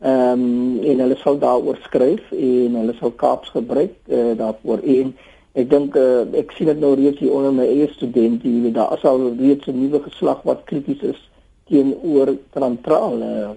[0.00, 5.12] Ehm um, en hulle sal daaroor skryf en hulle sal Kaaps gebruik uh, daarvoor en
[5.58, 8.76] Ek dink uh, ek sien dit nou reeds hier onder my eie studente, jy weet
[8.76, 11.18] daar is al reeds 'n nuwe geslag wat krities is
[11.66, 13.16] teenoor Trantraal.
[13.18, 13.50] Uh,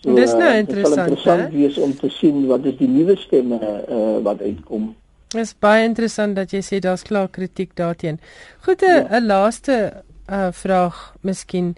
[0.00, 0.68] so, Dis nou interessant.
[0.68, 4.94] Dit is interessant wees om te sien wat is die nuwe stemme uh, wat uitkom.
[5.34, 8.20] Dit is baie interessant dat jy sê daar's klaar kritiek daarteen.
[8.62, 9.20] Goed 'n ja.
[9.20, 11.76] laaste uh, vraag miskien.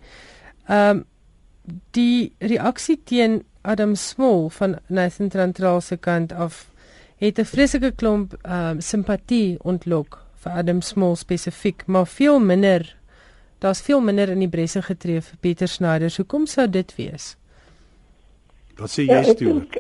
[0.69, 1.05] Ehm um,
[1.91, 6.71] die reaksie teen Adam Small van Nathan Trantraal se kant af
[7.17, 12.97] het 'n vreeslike klomp ehm um, simpatie ontlok vir Adam Small spesifiek, maar veel minder.
[13.59, 16.15] Daar's veel minder in die bresse getree vir Pieter Snyder.
[16.17, 17.37] Hoekom sou dit wees?
[18.77, 19.79] Wat sê jy, ja, Stuart?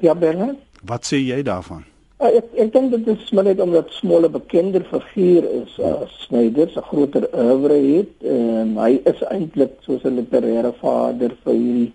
[0.00, 0.58] Ja, Bernard.
[0.82, 1.84] Wat sê jy daarvan?
[2.20, 6.02] Uh, ek ek dink dit is maar net omdat Small 'n bekender figuur is as
[6.02, 8.12] uh, Snyder, 'n groter oeuvre het.
[8.20, 11.92] Ehm uh, hy is eintlik soos 'n literêre vader vir hierdie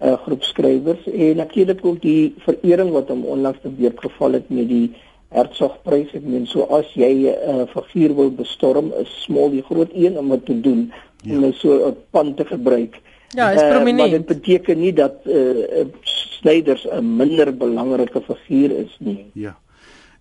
[0.00, 4.50] uh, groep skrywers en natuurlik ook die verering wat hom onlangs te beurt geval het
[4.50, 4.92] met die
[5.34, 6.12] Hertzogprys.
[6.14, 9.90] Ek meen so as jy 'n uh, eh, figuur wil bestorm, is Smol die groot
[9.94, 11.34] een om dit te doen ja.
[11.34, 13.00] om so 'n pan te gebruik.
[13.34, 13.98] Ja, is prominent.
[13.98, 19.26] Uh, maar dit beteken nie dat uh, Snyders 'n minder belangrike figuur is nie.
[19.32, 19.56] Ja.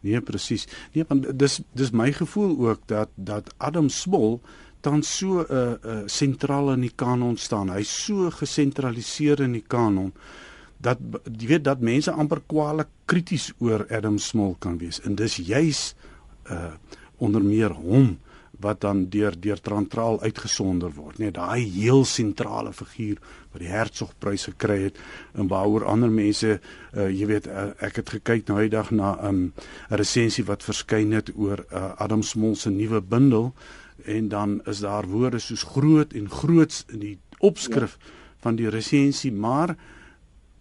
[0.04, 0.68] Nee, presies.
[0.94, 4.42] Nee, want dis dis my gevoel ook dat dat Adam Smol
[4.84, 7.72] dan so 'n uh, uh, sentraal in die kanon staan.
[7.72, 10.12] Hy's so gesentraliseer in die kanon
[10.78, 11.00] dat
[11.40, 15.00] jy weet dat mense amper kwaliek krities oor Adam Small kan wees.
[15.02, 15.96] En dis juis
[16.52, 16.74] uh
[17.18, 18.18] onder meer hom
[18.64, 21.20] wat dan deur deur Trantraal uitgesonder word.
[21.20, 23.20] Nee, daai heel sentrale figuur
[23.54, 25.00] wat die Hertzogprys gekry het
[25.38, 29.14] en waaroor ander mense uh jy weet uh, ek het gekyk nou die dag na
[29.14, 29.54] 'n um,
[29.90, 33.54] resensie wat verskyn het oor uh, Adam Small se nuwe bundel
[34.06, 38.12] en dan is daar woorde soos groot en groots in die opskrif ja.
[38.42, 39.76] van die resensie maar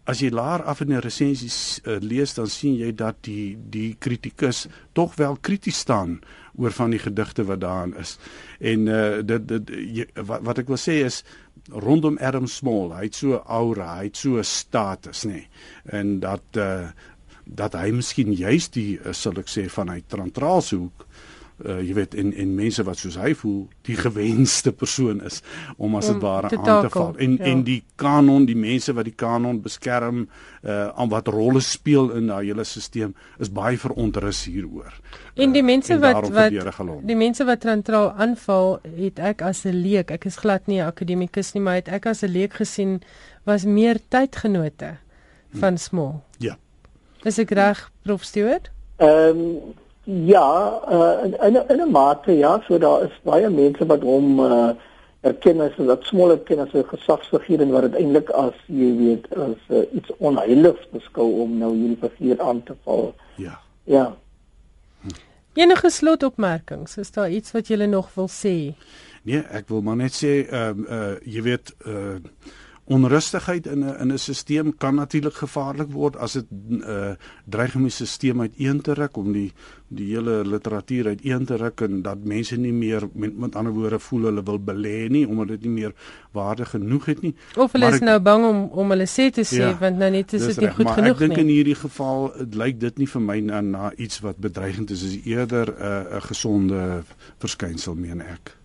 [0.05, 3.93] as jy laer af in die resensies uh, lees dan sien jy dat die die
[4.03, 4.67] kritikus
[4.99, 6.19] tog wel krities staan
[6.59, 8.19] oor van die gedigte wat daarin is.
[8.61, 11.23] En uh dit dit jy, wat, wat ek wil sê is
[11.71, 15.45] rondom Adam Small, hy het so aura, hy het so status nê.
[15.45, 15.49] Nee.
[16.01, 16.91] En dat uh
[17.45, 21.07] dat hy miskien juist die uh, sal ek sê van hy trantraalse hoek
[21.65, 25.41] uh, jy weet en en mense wat soos hy voel die gewenste persoon is
[25.77, 27.15] om as dit ware aan te val.
[27.17, 27.45] En ja.
[27.53, 32.31] en die kanon die mense wat die kanon beskerm uh, aan wat rolle speel in
[32.33, 34.93] daai hele stelsel is baie verontrus hieroor.
[35.35, 39.65] En die mense uh, en wat wat die mense wat trantraal aanval het ek as
[39.65, 42.53] 'n leek ek is glad nie 'n akademikus nie maar het ek as 'n leek
[42.61, 43.01] gesien
[43.45, 44.97] was meer tydgenote
[45.53, 46.23] van small.
[46.39, 46.57] Ja.
[47.23, 48.71] Is ek reg prof Stewart?
[48.97, 53.87] Ehm um, Ja, uh, in in in 'n mate ja, so daar is baie mense
[53.87, 54.71] wat hom uh,
[55.21, 59.35] erken as 'n smaller ken as 'n gesagsfiguur en wat dit eintlik as jy weet
[59.35, 63.15] as uh, iets onheiligs beskou om nou hierdie figuur aan te val.
[63.37, 63.61] Ja.
[63.85, 64.17] Ja.
[65.01, 65.09] Hm.
[65.55, 68.75] Enige slotopmerkings, is daar iets wat jy nog wil sê?
[69.23, 72.19] Nee, ek wil maar net sê ehm uh, uh, jy weet uh
[72.95, 77.75] onrustigheid in 'n in 'n stelsel kan natuurlik gevaarlik word as dit 'n uh, dreig
[77.75, 79.53] om die stelsel uiteen te ruk om die
[79.89, 83.99] die hele literatuur uiteen te ruk en dat mense nie meer met, met ander woorde
[83.99, 85.93] voel hulle wil belê nie omdat dit nie meer
[86.33, 87.35] waarde genoeg het nie.
[87.57, 90.11] Of hulle is ek, nou bang om om hulle sê te sê ja, want nou
[90.11, 91.29] net is dit nie goed maar genoeg nie.
[91.29, 92.33] Ek dink in hierdie geval
[92.65, 96.17] lyk dit nie vir my na, na iets wat bedreigend is, is eerder 'n uh,
[96.17, 97.03] 'n gesonde
[97.39, 98.57] verskynsel meen ek.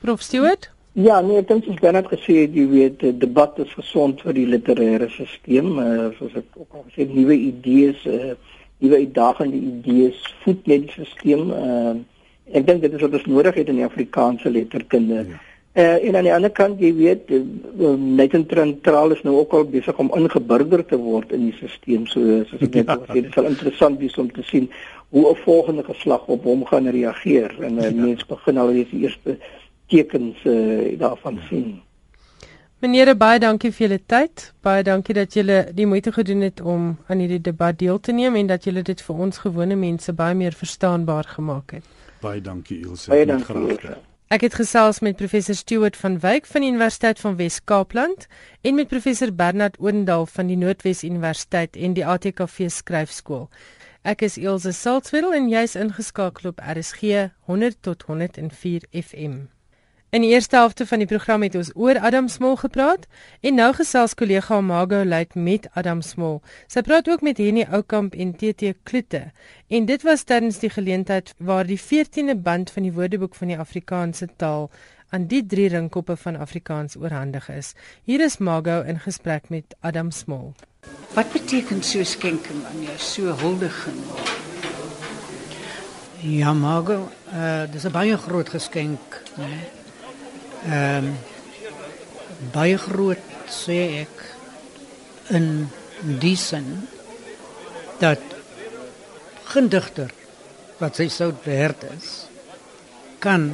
[0.00, 0.70] Prof Stewart?
[0.70, 0.77] Ja,
[1.20, 5.08] nee, ek dink het net gesê jy weet die debat is gesond vir die literêre
[5.12, 8.34] stelsel, uh, soos ek ook al gesê nuwe idees, uh,
[8.82, 11.44] nuwe uitdagende idees voed net die stelsel.
[11.54, 11.94] Uh,
[12.56, 15.26] ek dink dit is wat ons nodig het in die Afrikaanse letterkunde.
[15.28, 15.44] Ja.
[15.78, 19.68] Uh, en aan die ander kant, jy weet, uh, net intraal is nou ook al
[19.70, 22.08] besig om ingeburger te word in die stelsel.
[22.10, 22.96] So soos ek net ja.
[23.04, 24.66] gesê, dit sal interessant wees om te sien
[25.14, 27.94] hoe 'n volgende geslag op hom gaan reageer en uh, ja.
[27.94, 29.38] mense begin al die eerste
[29.88, 31.78] tekens uh, daarvan sien.
[32.78, 34.42] Meneer, baie dankie vir julle tyd.
[34.62, 38.36] Baie dankie dat julle die moeite gedoen het om aan hierdie debat deel te neem
[38.38, 41.88] en dat julle dit vir ons gewone mense baie meer verstaanbaar gemaak het.
[42.22, 43.10] Baie dankie Ilse.
[43.10, 43.96] Baie dankie.
[44.30, 48.28] Ek het gesels met professor Stuart van Wyk van die Universiteit van Wes-Kaapland
[48.62, 53.48] en met professor Bernard Oendal van die Noordwes Universiteit en die ATKV Skryfskool.
[54.06, 59.48] Ek is Ilse Saltzwedel en jy's ingeskakel op RSG 100 tot 104 FM.
[60.10, 63.02] In die eerste helfte van die program het ons oor Adam Smol gepraat
[63.44, 66.38] en nou gesels kollega Mago Luit met Adam Smol.
[66.64, 69.20] Sy praat ook met Henny Oukamp en TT Kloete.
[69.68, 73.60] En dit was tydens die geleentheid waar die 14de band van die Woordeboek van die
[73.60, 74.70] Afrikaanse taal
[75.12, 77.74] aan die drie ringkoppe van Afrikaans oorhandig is.
[78.08, 80.54] Hier is Mago in gesprek met Adam Smol.
[81.12, 84.00] Wat beteken so skenking aan jou so huldiging?
[86.24, 89.44] Ja, Mago, uh, dis 'n baie groot geskenk, né?
[89.44, 89.77] Nee?
[90.66, 91.16] Ehm um,
[92.52, 94.20] baie groot sê ek
[95.34, 95.68] in
[96.22, 96.68] die sin
[97.98, 98.22] dat
[99.50, 100.12] gendigter
[100.78, 102.10] wat sy sou werd is
[103.18, 103.50] kan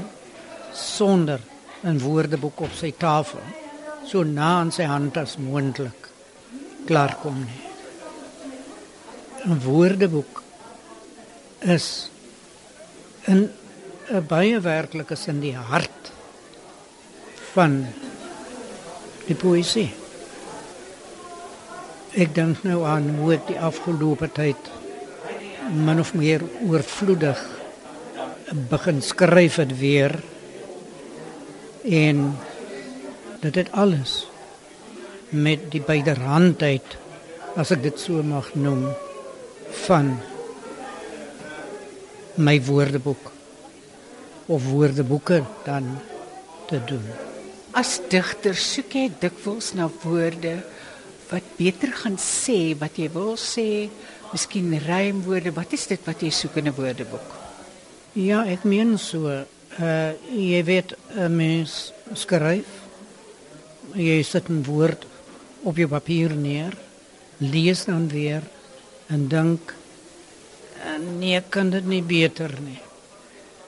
[0.73, 1.41] sonder
[1.85, 3.45] 'n woordeboek op sy tafel
[4.05, 6.09] so na aan sy hand as moontlik
[6.87, 7.63] klaarkom nie.
[9.45, 10.43] 'n Woordeboek
[11.61, 12.11] is
[13.25, 13.51] in
[14.11, 16.04] 'n baie werklike sin die hart
[17.55, 17.85] van
[19.29, 19.89] die poësie.
[22.15, 24.71] Ek dink nou aan hoe ek die afgelope tyd
[25.73, 27.41] min of meer oorvloedig
[28.71, 30.13] begin skryf het weer
[31.89, 32.21] en
[33.41, 34.27] dit het alles
[35.31, 36.97] met die byderhandheid
[37.57, 38.87] as ek dit so mag noem
[39.87, 40.15] van
[42.37, 43.31] my woordeboek
[44.47, 45.95] of woordeboeke dan
[46.69, 47.34] te doen.
[47.75, 50.61] As digter soek jy dikwels na woorde
[51.27, 53.89] wat beter gaan sê wat jy wil sê,
[54.31, 55.51] miskien rymwoorde.
[55.57, 57.29] Wat is dit wat jy soek in 'n woordeboek?
[58.15, 59.27] Ja, ek meen so.
[59.27, 62.71] Uh jy weet 'n mens skryf.
[63.95, 65.07] Jy sit 'n woord
[65.65, 66.77] op jou papier neer,
[67.39, 68.43] lees dan weer
[69.09, 69.75] en dink
[71.19, 72.81] nee, kan dit nie beter nie.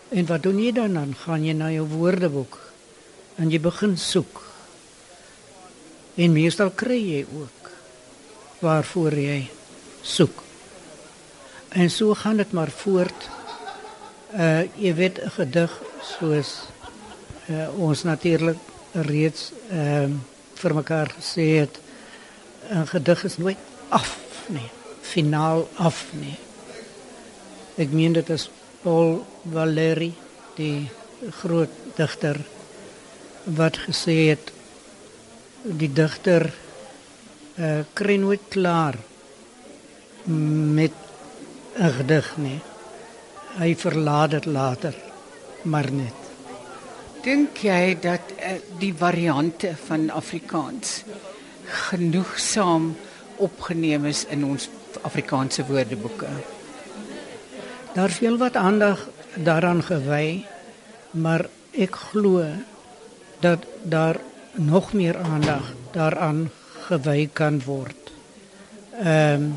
[0.08, 0.94] En wat doen jy dan?
[0.94, 2.65] Dan gaan jy na jou woordeboek
[3.36, 4.42] en jy begin soek.
[6.16, 7.70] En meestal kry jy ook
[8.64, 9.40] waarvoor jy
[10.02, 10.42] soek.
[11.76, 13.28] En so gaan dit maar voort.
[14.32, 15.72] Uh jy weet 'n gedig
[16.02, 16.68] soos
[17.48, 18.58] uh ons natuurlik
[18.92, 20.18] reeds ehm uh,
[20.56, 21.80] vir mekaar gesê het
[22.70, 24.18] 'n gedig is nooit af
[24.48, 24.70] nie,
[25.00, 26.38] finaal af nie.
[27.76, 28.50] Ek meen dit is
[28.82, 30.12] Paul Valéry,
[30.56, 30.90] die
[31.30, 32.40] groot digter
[33.54, 34.50] wat gesê het
[35.62, 38.98] die digter uh, kry nooit klaar
[40.26, 40.92] met
[41.78, 42.60] 'n gedig nie.
[43.58, 44.94] Hy verlaat dit later,
[45.62, 46.18] maar net.
[47.22, 51.04] Dink jy dat uh, die variante van Afrikaans
[51.66, 52.96] genoegsaam
[53.36, 54.68] opgeneem is in ons
[55.02, 56.28] Afrikaanse woordeboeke?
[57.94, 60.44] Daar's veel wat aandag daaraan gewy,
[61.10, 62.42] maar ek glo
[63.40, 64.16] dat daar
[64.52, 66.50] nog meer aandag daaraan
[66.86, 68.12] gewy kan word.
[69.02, 69.54] Ehm um,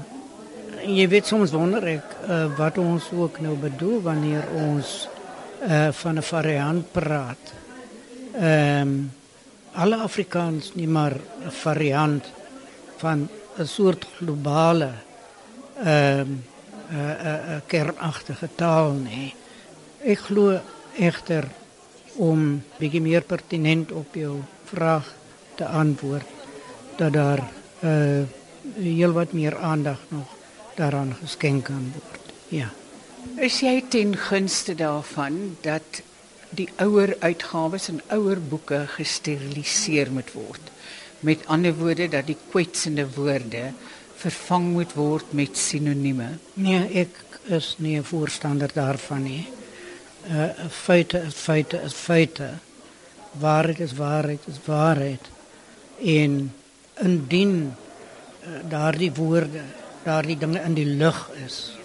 [0.80, 5.10] jy weet soms wonder ek uh, wat ons ook nou bedoel wanneer ons
[5.62, 7.54] uh, van 'n variant praat.
[8.34, 9.12] Ehm um,
[9.74, 12.26] alle Afrikaans nie maar 'n variant
[12.98, 14.92] van 'n soort globale
[15.84, 16.44] ehm um,
[16.90, 19.36] 'n uh, 'n uh, uh, kernagtige taal nie.
[20.04, 20.60] Ek glo
[20.96, 21.46] egter
[22.16, 25.14] om bietjie meer pertinent op jou vraag
[25.56, 26.28] te antwoord
[26.98, 27.50] dat daar
[27.84, 28.26] uh
[28.76, 30.28] heel wat meer aandag nog
[30.76, 32.34] daaraan geskenk kan word.
[32.48, 32.70] Ja.
[33.40, 36.02] Is jy ten gunste daarvan dat
[36.50, 40.72] die ouer uitgawes en ouer boeke gesteriliseer moet word?
[41.20, 43.72] Met ander woorde dat die kwetsende woorde
[44.20, 46.38] vervang moet word met sinonieme?
[46.54, 49.48] Nee, ek is nie 'n voorstander daarvan nie.
[50.28, 52.50] Uh feite is feite is feite.
[53.40, 55.30] Waarheid is waarheid is waarheid.
[56.04, 56.54] En
[57.02, 57.76] indien
[58.44, 59.62] uh, daardie woorde,
[60.04, 61.78] daardie dinge in die lug is,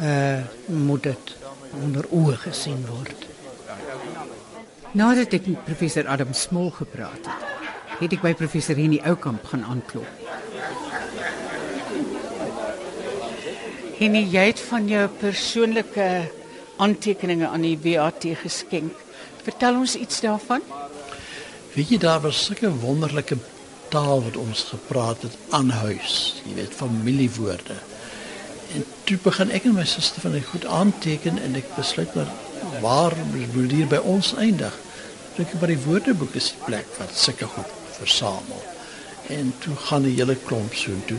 [0.00, 1.36] uh moet dit
[1.82, 3.26] onder oë gesien word.
[4.90, 7.46] Nadat ek met professor Adam Smol gepraat het,
[8.00, 10.08] het ek by professor Henny Oukamp gaan aanklop.
[14.00, 16.08] Henny, jy het van jou persoonlike
[16.80, 18.96] aantekeninge aan die WAT geskenk.
[19.44, 20.64] Vertel ons iets daarvan.
[21.74, 23.38] Weet jy daar was sulke wonderlike
[23.90, 27.76] taal wat ons gepraat het aan huis, jy weet familiewoorde.
[28.74, 32.30] En toe begin ek en my suster van die goed aanteken en ek besluit maar
[32.82, 33.16] waar
[33.54, 34.74] wil hier by ons eindig.
[35.36, 38.62] Dink by die woordeboek is die plek wat sulke goed versamel.
[39.30, 41.18] En toe gaan die hele klomp so toe.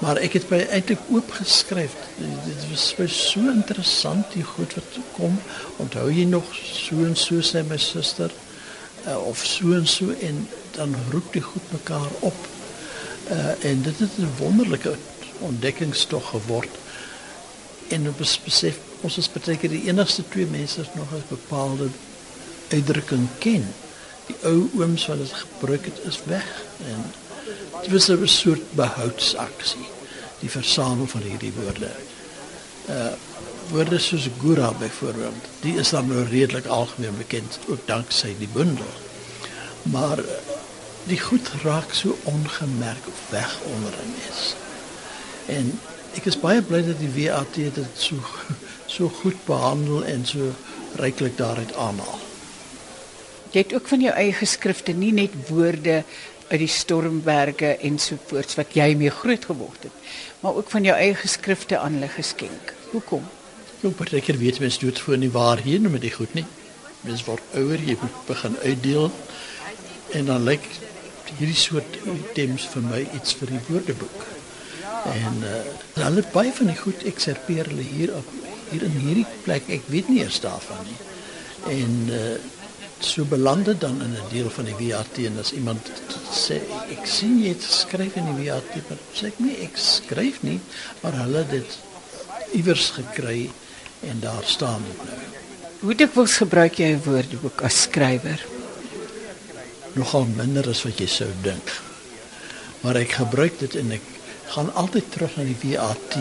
[0.00, 1.96] Maar ek het by eintlik oop geskryf.
[2.46, 5.36] Dit was so interessant die goed wat kom.
[5.76, 8.32] Onthou jy nog so en so sê my suster
[9.06, 12.46] uh, of so en so en dan roep die goed mekaar op.
[13.30, 14.96] Uh en dit het 'n wonderlike
[15.38, 16.70] ontdekkingstog geword.
[17.88, 21.88] En ons besef ons is baie keer die enigste twee mense wat nog 'n bepaalde
[22.68, 23.64] uitdrukking ken.
[24.26, 27.04] Die ou ooms wat dit gebruik het is weg en
[27.82, 29.88] dit was 'n soort behoudsaksie
[30.40, 31.90] die versamel van hierdie woorde.
[32.88, 33.12] Uh
[33.70, 38.88] woorde soos gura byvoorbeeld, die is dan nou redelik algemeen bekend ook danksy die bundel.
[39.82, 40.18] Maar
[41.06, 44.54] die goed raak so ongemerk weg onder 'n mens.
[45.46, 45.80] En
[46.14, 48.16] ek is baie bly dat die WAT dit so
[48.86, 50.50] so goed behandel en so
[50.98, 52.18] ryklik daaruit aanhaal.
[53.50, 56.02] Jy het ook van jou eie geskrifte nie net woorde
[56.50, 60.08] uit die stormberge en so voorts wat jy mee groot geword het,
[60.42, 62.74] maar ook van jou eie geskrifte aan hulle geskenk.
[62.90, 63.26] Hoekom?
[63.80, 66.34] Ek moet seker weet mens doen dit voor nie waar hier nou met die goed
[66.34, 66.44] nie.
[67.06, 69.08] Mens word ouer, jy moet begin uitdeel
[70.18, 70.66] en dan lyk
[71.38, 74.26] hierdie soort items vir my iets vir die woordeboek.
[75.14, 75.62] En uh
[76.00, 78.36] hulle baie van die goed ekserpeer hulle hier op
[78.70, 79.68] hier in hierdie plek.
[79.72, 80.98] Ek weet nie eers daarvan nie.
[81.76, 82.59] En uh
[83.04, 85.90] so beland dit dan in 'n deel van die WAT en as iemand
[86.32, 86.60] sê
[86.90, 90.60] ek sien jy het geskryf in die WAT, maar sê ek nie ek skryf nie,
[91.00, 91.78] maar hulle dit
[92.52, 93.50] iewers gekry
[94.00, 95.20] en daar staan dit nou.
[95.80, 98.40] Hoe dikwels gebruik jy 'n woordeboek as skrywer?
[99.94, 101.72] nogal minder as wat jy sou dink.
[102.84, 104.06] Maar ek gebruik dit en ek
[104.54, 106.16] gaan altyd terug na die VAT.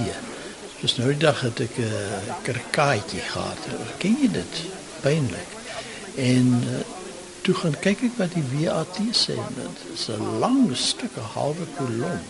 [0.79, 3.61] Soos nou die dag het ek 'n uh, kerkaatjie gehad.
[3.99, 4.53] Ken jy dit?
[5.01, 5.58] Pynlik.
[6.15, 6.79] En uh,
[7.41, 9.35] toe gaan kyk ek wat die VAT sê.
[9.55, 12.21] Dit is 'n lang stuk, 'n halwe kolom.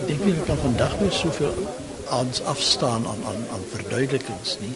[0.00, 1.54] Ek dink nie ek kan vandag weer soveel
[2.08, 4.74] aans afstaan aan aan aan verduidelikings nie.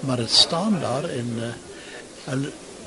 [0.00, 2.36] Maar dit staan daar en uh,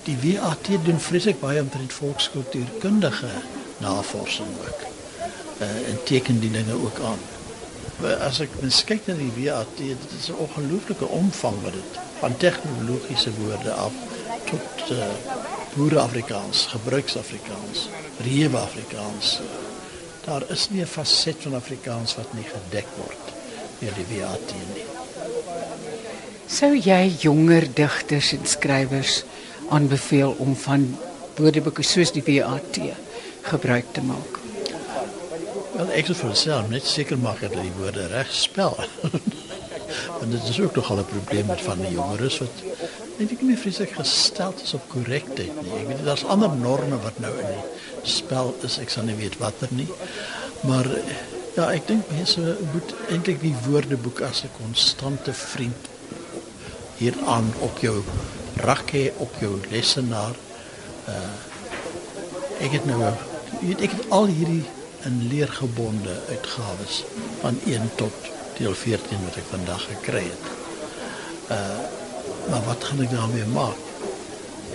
[0.04, 3.34] die WAT doen vreeslik baie omtrent volkskultuurkundige
[3.78, 4.82] navorsing ook.
[5.62, 7.22] Uh, en teken die dinge ook aan.
[8.24, 12.38] As ek mens kyk na die WAT, dit is 'n ongelooflike omvang wat dit van
[12.38, 13.92] tegnologiese woorde af
[14.46, 15.10] tot uh,
[15.76, 17.90] boere Afrikaans, gebruiks Afrikaans,
[18.26, 19.40] reëwe Afrikaans.
[20.30, 23.26] daar is nie 'n faset van Afrikaans wat nie gedek word
[23.80, 24.84] deur die WAT nie.
[26.48, 29.24] Sou jy jonger digters en skrywers
[29.70, 30.98] aanbeveel om van
[31.38, 32.80] woordeboeke soos die WAT
[33.42, 34.40] gebruik te maak?
[35.76, 38.76] Wel ek sou vir myself net seker maak dat die woorde reg spel.
[40.18, 42.56] Want dit is ook nog al 'n probleem met van die jongeres wat
[43.20, 45.74] net ek nie vreeslik gestel is op korrektheid nie.
[45.82, 48.80] Ek weet daar's ander norme wat nou in die spel is.
[48.80, 49.88] Ek sal nie weet watter nie.
[50.68, 50.88] Maar
[51.58, 55.92] ja, ek dink mense moet eintlik die woordeboek as 'n konstante vriend
[57.00, 58.04] hieraan op jou
[58.64, 60.36] rak hê op jou lesenaar.
[61.08, 61.48] Uh
[62.60, 63.00] ek het nou
[63.62, 64.66] weet ek het al hierdie
[65.08, 67.04] in leergebonde uitgawes
[67.40, 68.12] van 1 tot
[68.58, 70.44] deel 14 wat ek vandag gekry het.
[71.56, 71.99] Uh
[72.50, 73.78] maar wat gaan ek daarmee maak?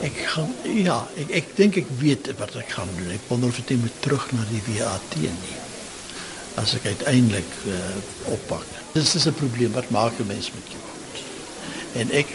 [0.04, 3.12] Ek gaan ja, ek ek dink ek weet wat ek gaan doen.
[3.14, 5.58] Ek wonder of dit moet terug na die WAT nie.
[6.60, 7.78] As ek uiteindelik uh,
[8.34, 8.66] oppak.
[8.94, 10.82] Dis is 'n probleem wat maak 'n mens met jou.
[11.94, 12.30] En ek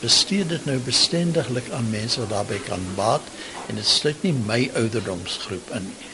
[0.00, 3.24] bestee dit nou bestendiglik aan mense wat daarbey kan baat
[3.68, 6.10] en dit sluit nie my ouderdomsgroep in nie.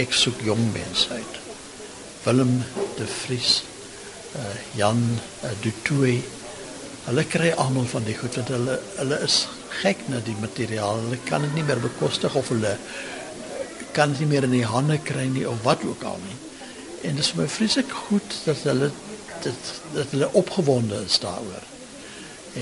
[0.00, 1.36] Ek soek jong mense uit.
[2.24, 2.62] Willem
[2.96, 3.62] de Vries,
[4.36, 5.02] uh, Jan
[5.44, 6.39] uh, Du Toit.
[7.10, 9.40] Hulle kry almal van die goed want hulle hulle is
[9.80, 11.00] gek na die materiaal.
[11.02, 12.76] Hulle kan dit nie meer bekostig of hulle
[13.96, 16.36] kan dit nie meer in die hande kry nie of wat ook al nie.
[17.08, 18.92] En dit is my vreeslik goed dat hulle
[19.42, 21.66] dit dat hulle opgewonde is daaroor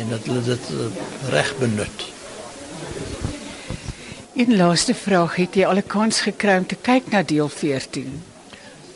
[0.01, 0.87] en dat hulle dit uh,
[1.35, 2.07] reg benut.
[4.39, 8.23] Een laaste vraag, het jy al 'n kans gekry om te kyk na deel 14?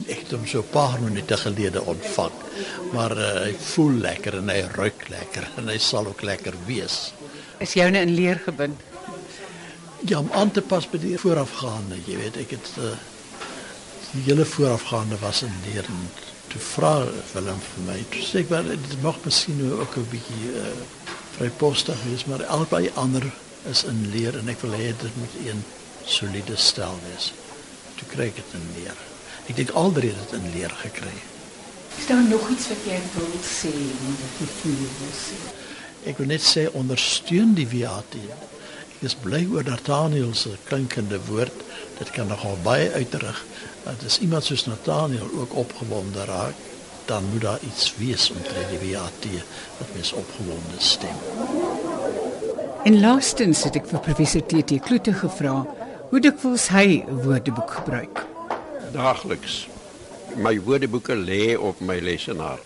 [0.06, 2.41] Ek het hom so 'n paar minute gelede ontvang.
[2.92, 7.12] Maar uh, hy voel lekker en hy ruik lekker en hy sal ook lekker wees.
[7.62, 8.80] Is joune in leer gebind?
[10.08, 12.94] Ja, om aan te pas by die voorafgaande, jy weet, ek het uh,
[14.12, 16.08] die hele voorafgaande was in leer en
[16.52, 16.96] toe vra
[17.32, 20.74] Willem vir my, toe sê ek wel dit mag miskien nou ook 'n bietjie uh,
[21.36, 23.24] vrypostig wees, maar albei ander
[23.70, 25.62] is in leer en ek wil hê dit moet een
[26.04, 27.30] soliede stel wees.
[27.96, 28.98] Toe kry ek dit in leer.
[29.46, 31.14] Ek dink alreeds het in leer gekry.
[31.98, 35.38] Is daar nog iets wat jy wil sê wat jy voel wil sê?
[36.10, 38.16] Ek wil net sê ondersteun die WAT.
[38.18, 41.64] Ek is bly oor Nathaniel se klinkende woord.
[41.98, 43.44] Dit kan nogal baie uitrig.
[43.84, 46.58] Dat as iemand soos Nathaniel ook opgewonde raak,
[47.06, 49.26] dan moet daar iets wees omtrent die WAT
[49.78, 51.18] wat mens opgewonde stem.
[52.84, 55.60] En laastens het ek vir professor TT Kloete gevra
[56.10, 58.26] hoe dikwels hy 'n woordeboek gebruik.
[58.92, 59.71] Daagliks.
[60.36, 62.60] My woordeboeke lê op my lesenaar.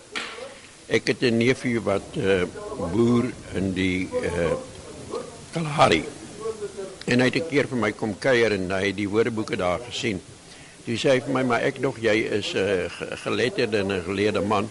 [0.87, 2.43] Ek het 'n neefie wat uh,
[2.91, 4.55] boer in die uh,
[5.51, 6.03] Kalahari.
[7.05, 9.79] En hy het 'n keer vir my kom kuier en hy het die woordeboeke daar
[9.79, 10.21] gesien.
[10.85, 12.89] Toe sê hy vir my maar ek dog jy is 'n uh,
[13.23, 14.69] geletterde en 'n geleerde man.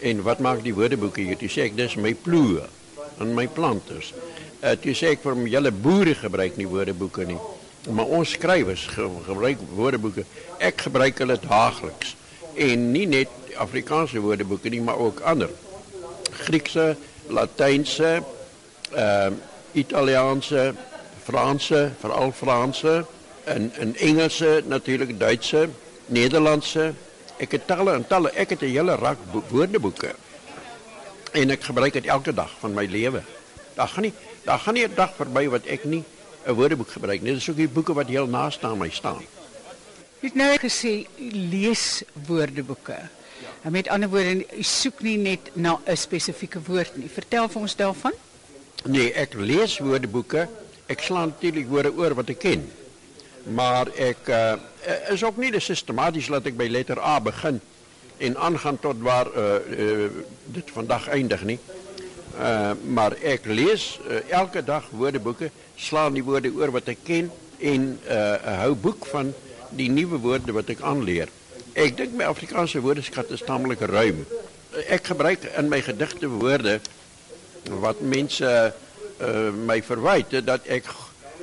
[0.00, 1.36] En wat maak die woordeboeke hier?
[1.36, 2.68] Toe sê ek dis my ploë
[3.18, 4.12] en my planters.
[4.60, 7.40] Uh, toe sê ek vir hom julle boere gebruik nie woordeboeke nie.
[7.88, 10.24] Maar ons skrywers ge gebruik woordeboeke.
[10.58, 12.16] Ek gebruik hulle daagliks.
[12.54, 15.50] En nie net Afrikaanse woordeboeke nie, maar ook ander.
[16.44, 16.96] Griekse,
[17.28, 18.20] Latynse,
[18.92, 20.74] ehm uh, Italiaanse,
[21.22, 23.04] Franse, veral Franse
[23.44, 25.68] en en Engelse, natuurlik Duitse,
[26.06, 26.92] Nederlandse.
[27.38, 28.32] Ek het talle en talle.
[28.34, 29.18] Ek het 'n hele rak
[29.48, 30.10] woordeboeke.
[31.32, 33.22] En ek gebruik dit elke dag van my lewe.
[33.74, 34.12] Daar gaan nie
[34.44, 36.04] daar gaan nie 'n dag verby wat ek nie
[36.46, 37.32] 'n woordeboek gebruik nie.
[37.32, 39.22] Dit is ook die boeke wat heel naaste aan my staan.
[40.20, 42.98] Jy het nou gesê lees woordeboeke.
[43.62, 47.08] En met ander woorde, jy soek nie net na 'n spesifieke woord nie.
[47.08, 48.12] Vertel vir ons daarvan.
[48.84, 50.48] Nee, ek lees woordeboeke.
[50.86, 52.72] Ek slaan natuurlik woorde oor wat ek ken.
[53.44, 54.54] Maar ek uh,
[55.08, 57.60] is ook nie sistematies laat ek by letter A begin
[58.18, 60.10] en aangaan tot waar uh, uh,
[60.44, 61.58] dit vandag eindig nie.
[62.40, 65.50] Uh, maar ek lees uh, elke dag woordeboeke,
[65.80, 69.32] slaan die woorde oor wat ek ken en uh, hou boek van
[69.76, 71.30] die nuwe woorde wat ek aanleer.
[71.78, 74.24] Ek dink my Afrikaanse woordeskat is tamelik ruim.
[74.90, 76.78] Ek gebruik in my gedigte woorde
[77.82, 80.88] wat mense uh, my verwyd dat ek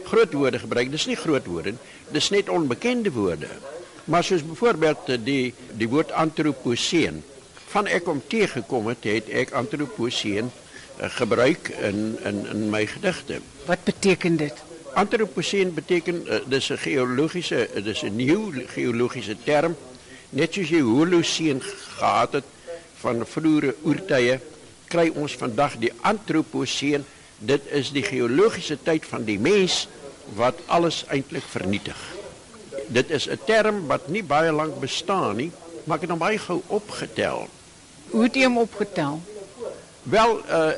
[0.07, 0.91] groot woorde gebruik.
[0.91, 1.95] Dis nie groot woorde nie.
[2.15, 3.49] Dis net onbekende woorde.
[4.07, 7.19] Maar soos byvoorbeeld die die woord antroposeen.
[7.67, 10.51] Van ek om teëgekom het, het ek antroposeen
[10.99, 13.39] gebruik in in in my gedigte.
[13.65, 14.53] Wat beteken dit?
[14.93, 19.75] Antroposeen beteken uh, dis 'n geologiese dis 'n nuwe geologiese term.
[20.29, 21.61] Net soos jy Holoseen
[21.97, 22.43] gehad het
[22.99, 24.39] van vroeë oertye,
[24.87, 27.05] kry ons vandag die antroposeen.
[27.37, 29.87] Dit is die geologiese tyd van die mens
[30.35, 32.17] wat alles eintlik vernietig.
[32.87, 35.51] dit is 'n term wat nie baie lank bestaan nie,
[35.83, 37.47] maar ek het hom baie gou opgetel.
[38.09, 39.21] Hoe het jy hom opgetel?
[40.09, 40.71] Wel uh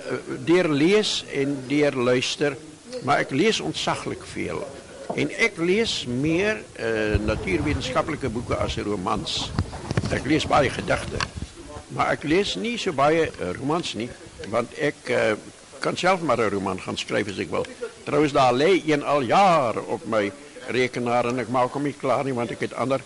[0.45, 2.57] deur lees en deur luister,
[3.05, 4.63] maar ek lees ontsaglik veel.
[5.13, 9.51] En ek lees meer uh natuurwetenskaplike boeke as romans.
[10.09, 11.21] Ek lees baie gedigte.
[11.93, 14.09] Maar ek lees nie so baie uh, romans nie,
[14.53, 15.31] want ek uh,
[15.81, 17.65] kan self maar 'n roman gaan skryf as ek wil.
[18.05, 20.31] Trouwens daar lê een al jaar op my
[20.69, 23.01] rekenaar en ek maak hom nie klaar nie want ek het ander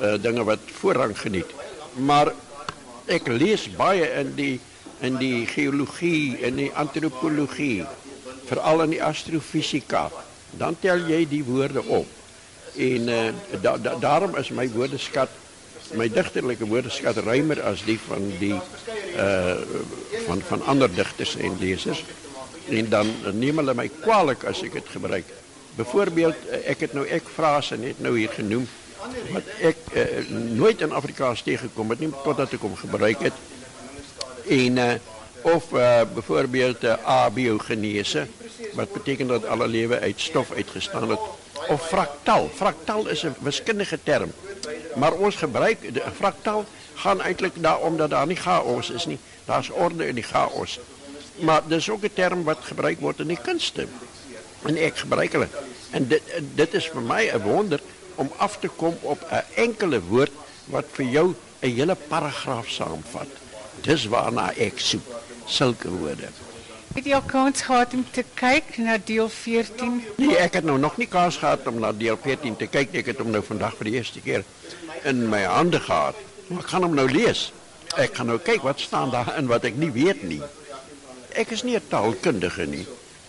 [0.00, 1.50] uh, dinge wat voorrang geniet.
[1.94, 2.32] Maar
[3.06, 4.60] ek lees baie in die
[5.04, 7.84] in die geologie en die antropologie,
[8.48, 10.08] veral in die astrofisika.
[10.58, 12.10] Dan tel jy die woorde op.
[12.74, 13.10] En
[13.62, 15.40] da, daarom is my woordeskat
[15.92, 19.56] my digterlike woordeskat ruimer as die van die uh
[20.26, 22.04] van van ander digters en lesers
[22.72, 25.28] en dan neem hulle my kwaadlik as ek dit gebruik.
[25.76, 28.64] Byvoorbeeld ek het nou ek frase net nou hier genoem
[29.34, 33.42] wat uh, nooit in Afrikaans teëgekom het nie totdat ek hom gebruik het.
[34.48, 34.92] En uh
[35.42, 38.26] of uh byvoorbeeld uh, abiogenese
[38.72, 41.18] wat beteken dat alle lewe uit stof uitgestaan het
[41.68, 42.50] of fraktaal.
[42.54, 44.32] Fraktaal is 'n wiskundige term.
[44.94, 46.64] Maar ons gebruik die fraktaal
[46.94, 49.18] gaan eintlik daarom dat daar nie chaos is nie.
[49.44, 50.78] Daar's orde in die chaos.
[51.34, 53.86] Maar dis ook 'n term wat gebruik word in die kunste.
[54.62, 55.48] En ek gebruik hulle.
[55.90, 56.22] En dit
[56.54, 57.80] dit is vir my 'n wonder
[58.14, 60.32] om af te kom op 'n enkele woord
[60.64, 63.43] wat vir jou 'n hele paragraaf saamvat.
[63.84, 65.08] Dis waarna ek soek,
[65.46, 66.30] sulke woorde.
[66.94, 69.98] Het jy al kans gehad om te kyk na deel 14?
[70.16, 72.94] Nee, ek het nou nog nie kans gehad om na deel 14 te kyk.
[73.02, 74.46] Ek het hom nou vandag vir die eerste keer
[75.10, 76.16] in my hande gehad.
[76.48, 77.48] Maar ek gaan hom nou lees.
[78.00, 80.40] Ek gaan nou kyk wat staan daar in wat ek nie weet nie.
[81.34, 82.86] Ek is nie 'n taalkundige nie,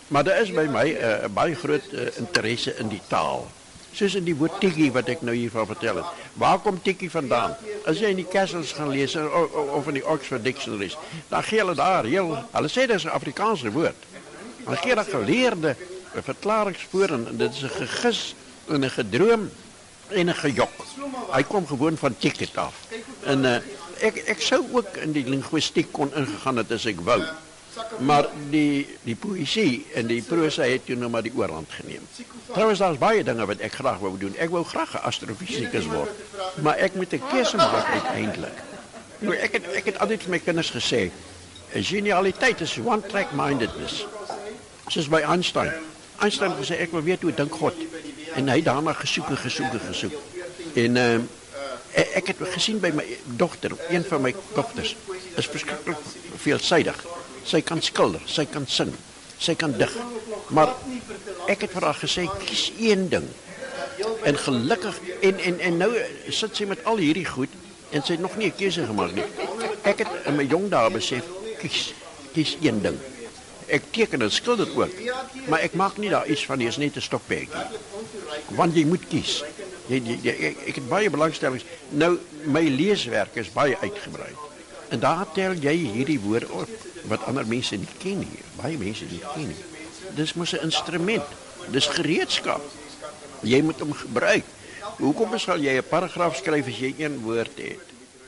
[0.07, 3.47] maar daar is by my 'n uh, baie groot uh, interesse in die taal.
[3.95, 6.23] Soos in die woord tikkie wat ek nou hiervan vertel het.
[6.41, 7.55] Waar kom tikkie vandaan?
[7.87, 10.89] As jy in die Kessels gaan lees of, of in die Oxford Dictionary,
[11.29, 14.01] dan gee hulle daar heel, hulle sê dit is 'n Afrikaanse woord.
[14.65, 15.75] Maar gee daar geleerde
[16.23, 18.35] verklaringe voor en dit is 'n gegis
[18.67, 19.49] en 'n gedroom
[20.07, 20.85] en 'n gejok.
[21.31, 22.73] Hy kom gewoon van ticket af.
[23.23, 23.55] En uh,
[23.99, 27.23] ek ek sou ook in die linguistiek kon ingegaan het as ek wou.
[27.99, 32.03] Maar die die poësie en die prosa het toe nou maar die oorhand geneem.
[32.51, 34.35] Trouwens daar's baie dinge wat ek graag wou doen.
[34.37, 36.11] Ek wou graag 'n astrofisikus word.
[36.61, 38.57] Maar ek moet 'n keuse maak uiteindelik.
[39.19, 41.11] Nou ek het ek het altyd vir my kinders gesê,
[41.73, 44.05] genialiteit is one track mindedness.
[44.87, 45.71] Soos by Einstein.
[46.19, 47.73] Einstein het gesê ek wil weet hoe dink God
[48.35, 50.13] en hy daarna gesoek en gesoek en gesoek.
[50.75, 51.33] En ehm uh,
[51.95, 54.95] ek het gesien by my dogter, een van my dogters,
[55.35, 55.97] is verskriklik
[56.43, 57.14] veelsidig.
[57.45, 58.93] Sy kan skilder, sy kan sing,
[59.37, 59.91] sy kan dig.
[60.49, 60.73] Maar
[61.51, 63.27] ek het vir haar gesê kies een ding.
[64.25, 65.91] En gelukkig en en en nou
[66.29, 67.53] sit sy met al hierdie goed
[67.91, 69.23] en sy het nog nie 'n keuse gemaak nie.
[69.83, 71.23] Ek het in my jong dae besef
[71.59, 71.93] kies
[72.33, 72.97] kies een ding.
[73.67, 74.93] Ek teken en skilder ook.
[75.47, 77.65] Maar ek maak nie daar iets van nie, is net 'n stokperdjie.
[78.47, 79.43] Want jy moet kies.
[79.87, 81.65] Jy, jy, jy ek, ek het baie belangstellings.
[81.89, 84.33] Nou my leeswerk is baie uitgebrei.
[84.89, 86.69] En daar tel jy hierdie woorde op
[87.09, 88.43] wat ander mense nie ken nie.
[88.61, 89.63] Baie mense nie ken nie.
[90.15, 91.25] Dis mos 'n instrument.
[91.71, 92.61] Dis gereedskap.
[93.41, 94.45] Jy moet hom gebruik.
[94.97, 97.79] Hoekom sal jy 'n paragraaf skryf as jy een woord het?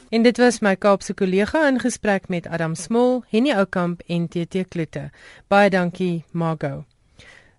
[0.09, 4.67] En dit was my Kaapse kollega in gesprek met Adam Smol, Henny Oukamp en TT
[4.67, 5.09] Kloete.
[5.47, 6.85] Baie dankie, Margo.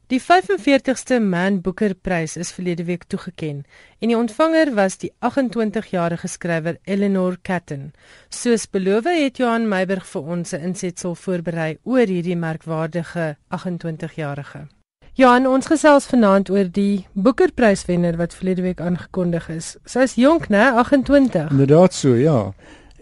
[0.08, 3.66] Die 45ste Man Booker Prys is verlede week toegekend
[4.00, 7.90] en die ontvanger was die 28-jarige skrywer Eleanor Catton.
[8.32, 14.68] Soos beloof het Johan Meiburg vir ons 'n insetsel voorberei oor hierdie merkwaardige 28-jarige.
[15.12, 19.76] Johan, ons gesels vanaand oor die Boekerpryswenner wat verlede week aangekondig is.
[19.84, 21.50] Sy is jonk, né, 28.
[21.50, 22.54] Inderdaad so, ja.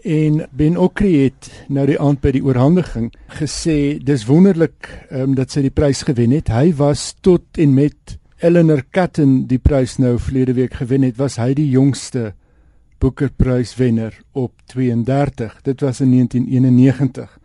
[0.07, 3.09] En Ben Okri het nou die aand by die oorhandiging
[3.41, 6.47] gesê dis wonderlik um, dat sy die prys gewen het.
[6.47, 11.35] Hy was tot en met Eleanor Catton die prys nou verlede week gewen het, was
[11.43, 12.31] hy die jongste
[13.03, 15.59] Boekerpryswenner op 32.
[15.67, 17.37] Dit was in 1991.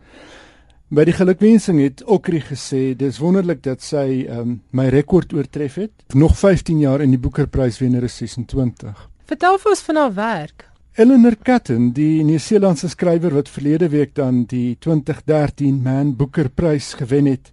[0.87, 6.11] By die gelukwensing het Okri gesê dis wonderlik dat sy um, my rekord oortref het.
[6.15, 9.09] Nog 15 jaar in die Boekerprys wenner is 26.
[9.27, 10.71] Vertel vir ons van haar werk.
[10.95, 17.25] Eleanor Catton, die Nieu-Seelandse skrywer wat verlede week dan die 2013 Man Booker Prys gewen
[17.25, 17.49] het,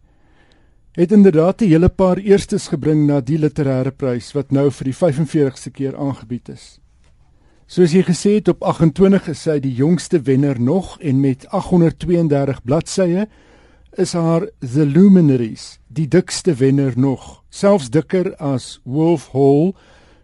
[0.92, 4.94] het inderdaad 'n hele paar eerstes gebring na die literêre prys wat nou vir die
[4.94, 6.80] 45ste keer aangebied is.
[7.66, 12.62] Soos jy gesê het op 28 is sy die jongste wenner nog en met 832
[12.62, 13.26] bladsye
[13.96, 19.72] is haar The Luminaries die dikste wenner nog, selfs dikker as Wolf Hall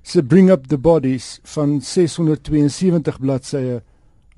[0.07, 3.81] se Bring Up the Bodies van 672 bladsye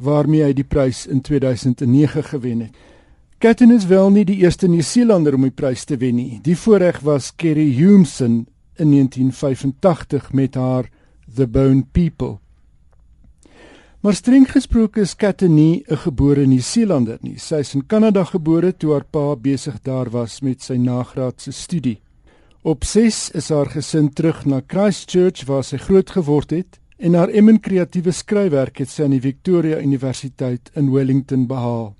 [0.00, 2.78] waarmee hy die prys in 2009 gewen het.
[3.38, 6.38] Katten is wel nie die eerste Nieu-Seelander om die prys te wen nie.
[6.42, 8.46] Die voorreg was Kerry Humeson
[8.80, 10.88] in 1985 met haar
[11.36, 12.38] The Bone People.
[14.00, 17.38] Maar streng gesproke is Katte nie 'n gebore Nieu-Seelander nie.
[17.38, 22.00] Sy is in Kanada gebore toe haar pa besig daar was met sy nagraadse studie.
[22.62, 27.30] Op 6 is haar gesin terug na Christchurch waar sy groot geword het en haar
[27.30, 31.94] emin kreatiewe skryfwerk het sy aan die Victoria Universiteit in Wellington behaal.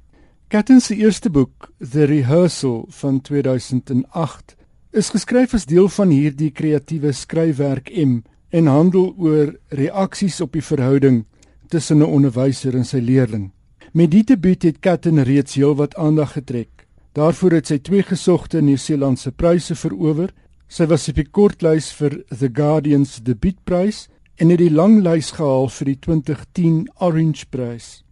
[0.50, 4.56] Katten se eerste boek, The Rehearsal van 2008,
[4.90, 10.64] is geskryf as deel van hierdie kreatiewe skryfwerk M en handel oor reaksies op die
[10.64, 11.24] verhouding
[11.68, 13.52] tussen 'n onderwyser en sy leerling.
[13.92, 16.86] Met die debuut het Katten reeds heelwat aandag getrek.
[17.12, 20.32] Daarvoor het sy twee gesogte Nieu-Seelandse pryse verower.
[20.68, 24.02] Sy was op die kortlys vir The Guardian's debuutprys
[24.36, 28.02] en het die langlys gehaal vir die 2010 Orange Prys.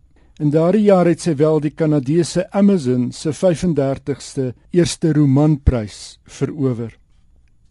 [0.40, 6.96] In daardie jaar het sy wel die Kanadese Amazon se 35ste eerste romanprys verower.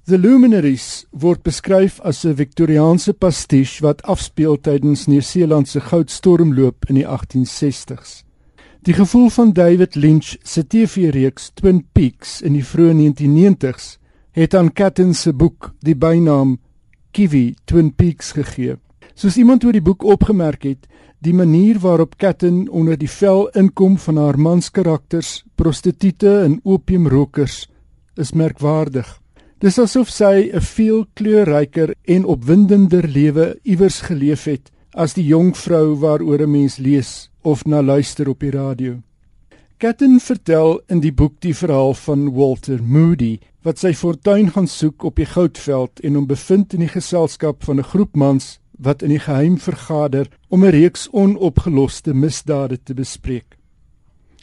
[0.06, 6.96] The Luminaries word beskryf as 'n Victoriaanse pastiche wat afspeel tydens Nieu-Seeland se goudstormloop in
[6.96, 8.24] die 1860s.
[8.84, 13.98] Die gevoel van David Lynch se TV-reeks Twin Peaks in die vroeë 1990s
[14.36, 16.58] het aan Katten se boek die bynaam
[17.16, 18.76] Kiwi Twin Peaks gegee.
[19.16, 20.90] Soos iemand oor die boek opgemerk het,
[21.24, 27.70] die manier waarop Katten onder die vel inkom van haar manskarakters, prostituie en opiumrokers
[28.20, 29.08] is merkwaardig.
[29.64, 35.56] Dis asof sy 'n veel kleurryker en opwindender lewe iewers geleef het as die jong
[35.56, 39.00] vrou waaroor 'n mens lees of na luister op die radio.
[39.78, 45.04] Katten vertel in die boek die verhaal van Walter Moody wat sy fortuin gaan soek
[45.04, 49.12] op die goudveld en hom bevind in die geselskap van 'n groep mans wat in
[49.12, 53.58] die geheim vergader om 'n reeks onopgeloste misdade te bespreek.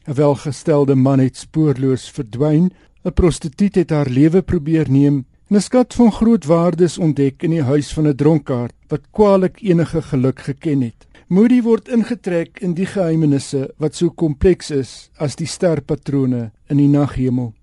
[0.06, 2.70] 'n Welgestelde man het spoorloos verdwyn
[3.04, 7.50] 'n Prostituut het haar lewe probeer neem en 'n skat van groot waardes ontdek in
[7.50, 11.06] die huis van 'n dronkaard wat kwaliek enige geluk geken het.
[11.32, 16.90] Moody word ingetrek in die geheimenisse wat so kompleks is as die sterpatrone in die
[16.92, 17.54] naghemel.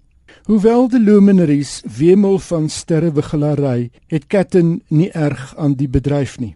[0.48, 6.56] Hoewel die luminaries wemel van sterrewiggelary, het Katten nie erg aan die bedryf nie.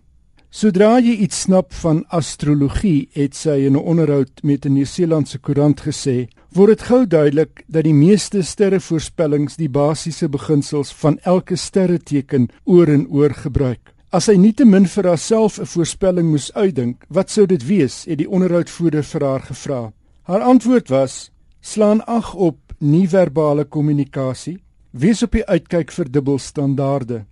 [0.50, 5.86] Sodra jy iets snap van astrologie, het sy in 'n onderhoud met 'n Nieu-Seelandse koerant
[5.86, 12.50] gesê, word dit gou duidelik dat die meeste sterrevoorspellings die basiese beginsels van elke sterreteken
[12.66, 13.93] oor en oor gebruik.
[14.14, 18.06] As hy nietemin vir haarself 'n voorspelling moes uitdink, wat sou dit wees?
[18.06, 19.94] het die onderhoudvoerder vir haar gevra.
[20.24, 24.64] Haar antwoord was: "Slaan ag op nie-verbale kommunikasie.
[24.92, 27.26] Wees op die uitkyk vir dubbelstandaarde.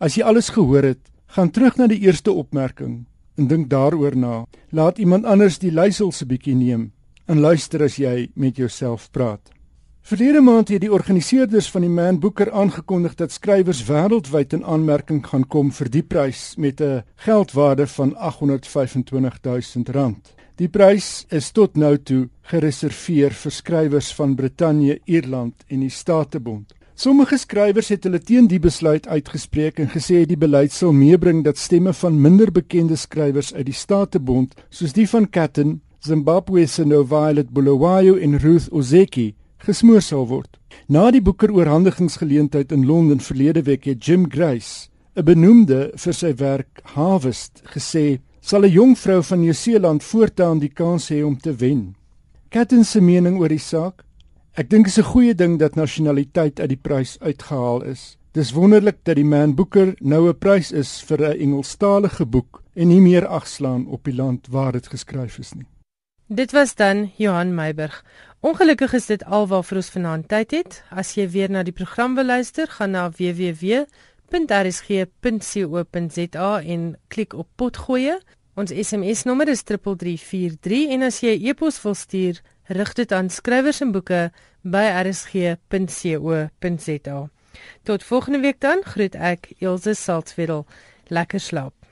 [0.00, 4.44] As jy alles gehoor het, Gaan terug na die eerste opmerking en dink daaroor na.
[4.70, 6.92] Laat iemand anders die leiersels 'n bietjie neem
[7.26, 9.53] en luister as jy met jouself praat.
[10.04, 15.22] Verlede maand het die organiseerders van die Man Booker aangekondig dat skrywers wêreldwyd in aanmerking
[15.24, 20.34] gaan kom vir die prys met 'n geldwaarde van 825 000 rand.
[20.56, 26.74] Die prys is tot nou toe gereserveer vir skrywers van Brittanje, Ierland en die Statebond.
[26.94, 31.58] Sommige skrywers het hulle teen die besluit uitgespreek en gesê die beleid sal meebring dat
[31.58, 37.04] stemme van minder bekende skrywers uit die Statebond, soos die van Katten, Zimbabwe se No
[37.04, 39.34] Violet Bulawayo en Ruth Ozeki,
[39.64, 40.58] gesmoor sal word.
[40.88, 46.34] Na die Booker oorhandigingsgeleentheid in Londen verlede week het Jim Grace, 'n benoemde vir sy
[46.34, 51.52] werk Harvest, gesê sal 'n jong vrou van Nieu-Seeland voortaan die kans hê om te
[51.52, 51.96] wen.
[52.48, 54.04] Katten se mening oor die saak
[54.54, 58.16] Ek dink dit is 'n goeie ding dat nasionaliteit uit die prys uitgehaal is.
[58.32, 62.88] Dis wonderlik dat die Man Booker nou 'n prys is vir 'n Engelstalige boek en
[62.88, 65.66] nie meer agslaan op die land waar dit geskryf is nie.
[66.28, 68.04] Dit was dan Johan Meiburg.
[68.44, 70.74] Ongelukkig is dit alwaar ons vanaand tyd het.
[70.92, 73.88] As jy weer na die program wil luister, gaan na www.rsg.co.za
[76.74, 78.20] en klik op potgoeie.
[78.60, 83.80] Ons SMS nommer is 3343 en as jy e-pos wil stuur, rig dit aan skrywers
[83.80, 84.28] en boeke
[84.60, 86.38] by rsg.co.za.
[87.88, 90.68] Tot volgende week dan groet ek Elsje Salzwetel.
[91.08, 91.83] Lekker slaap.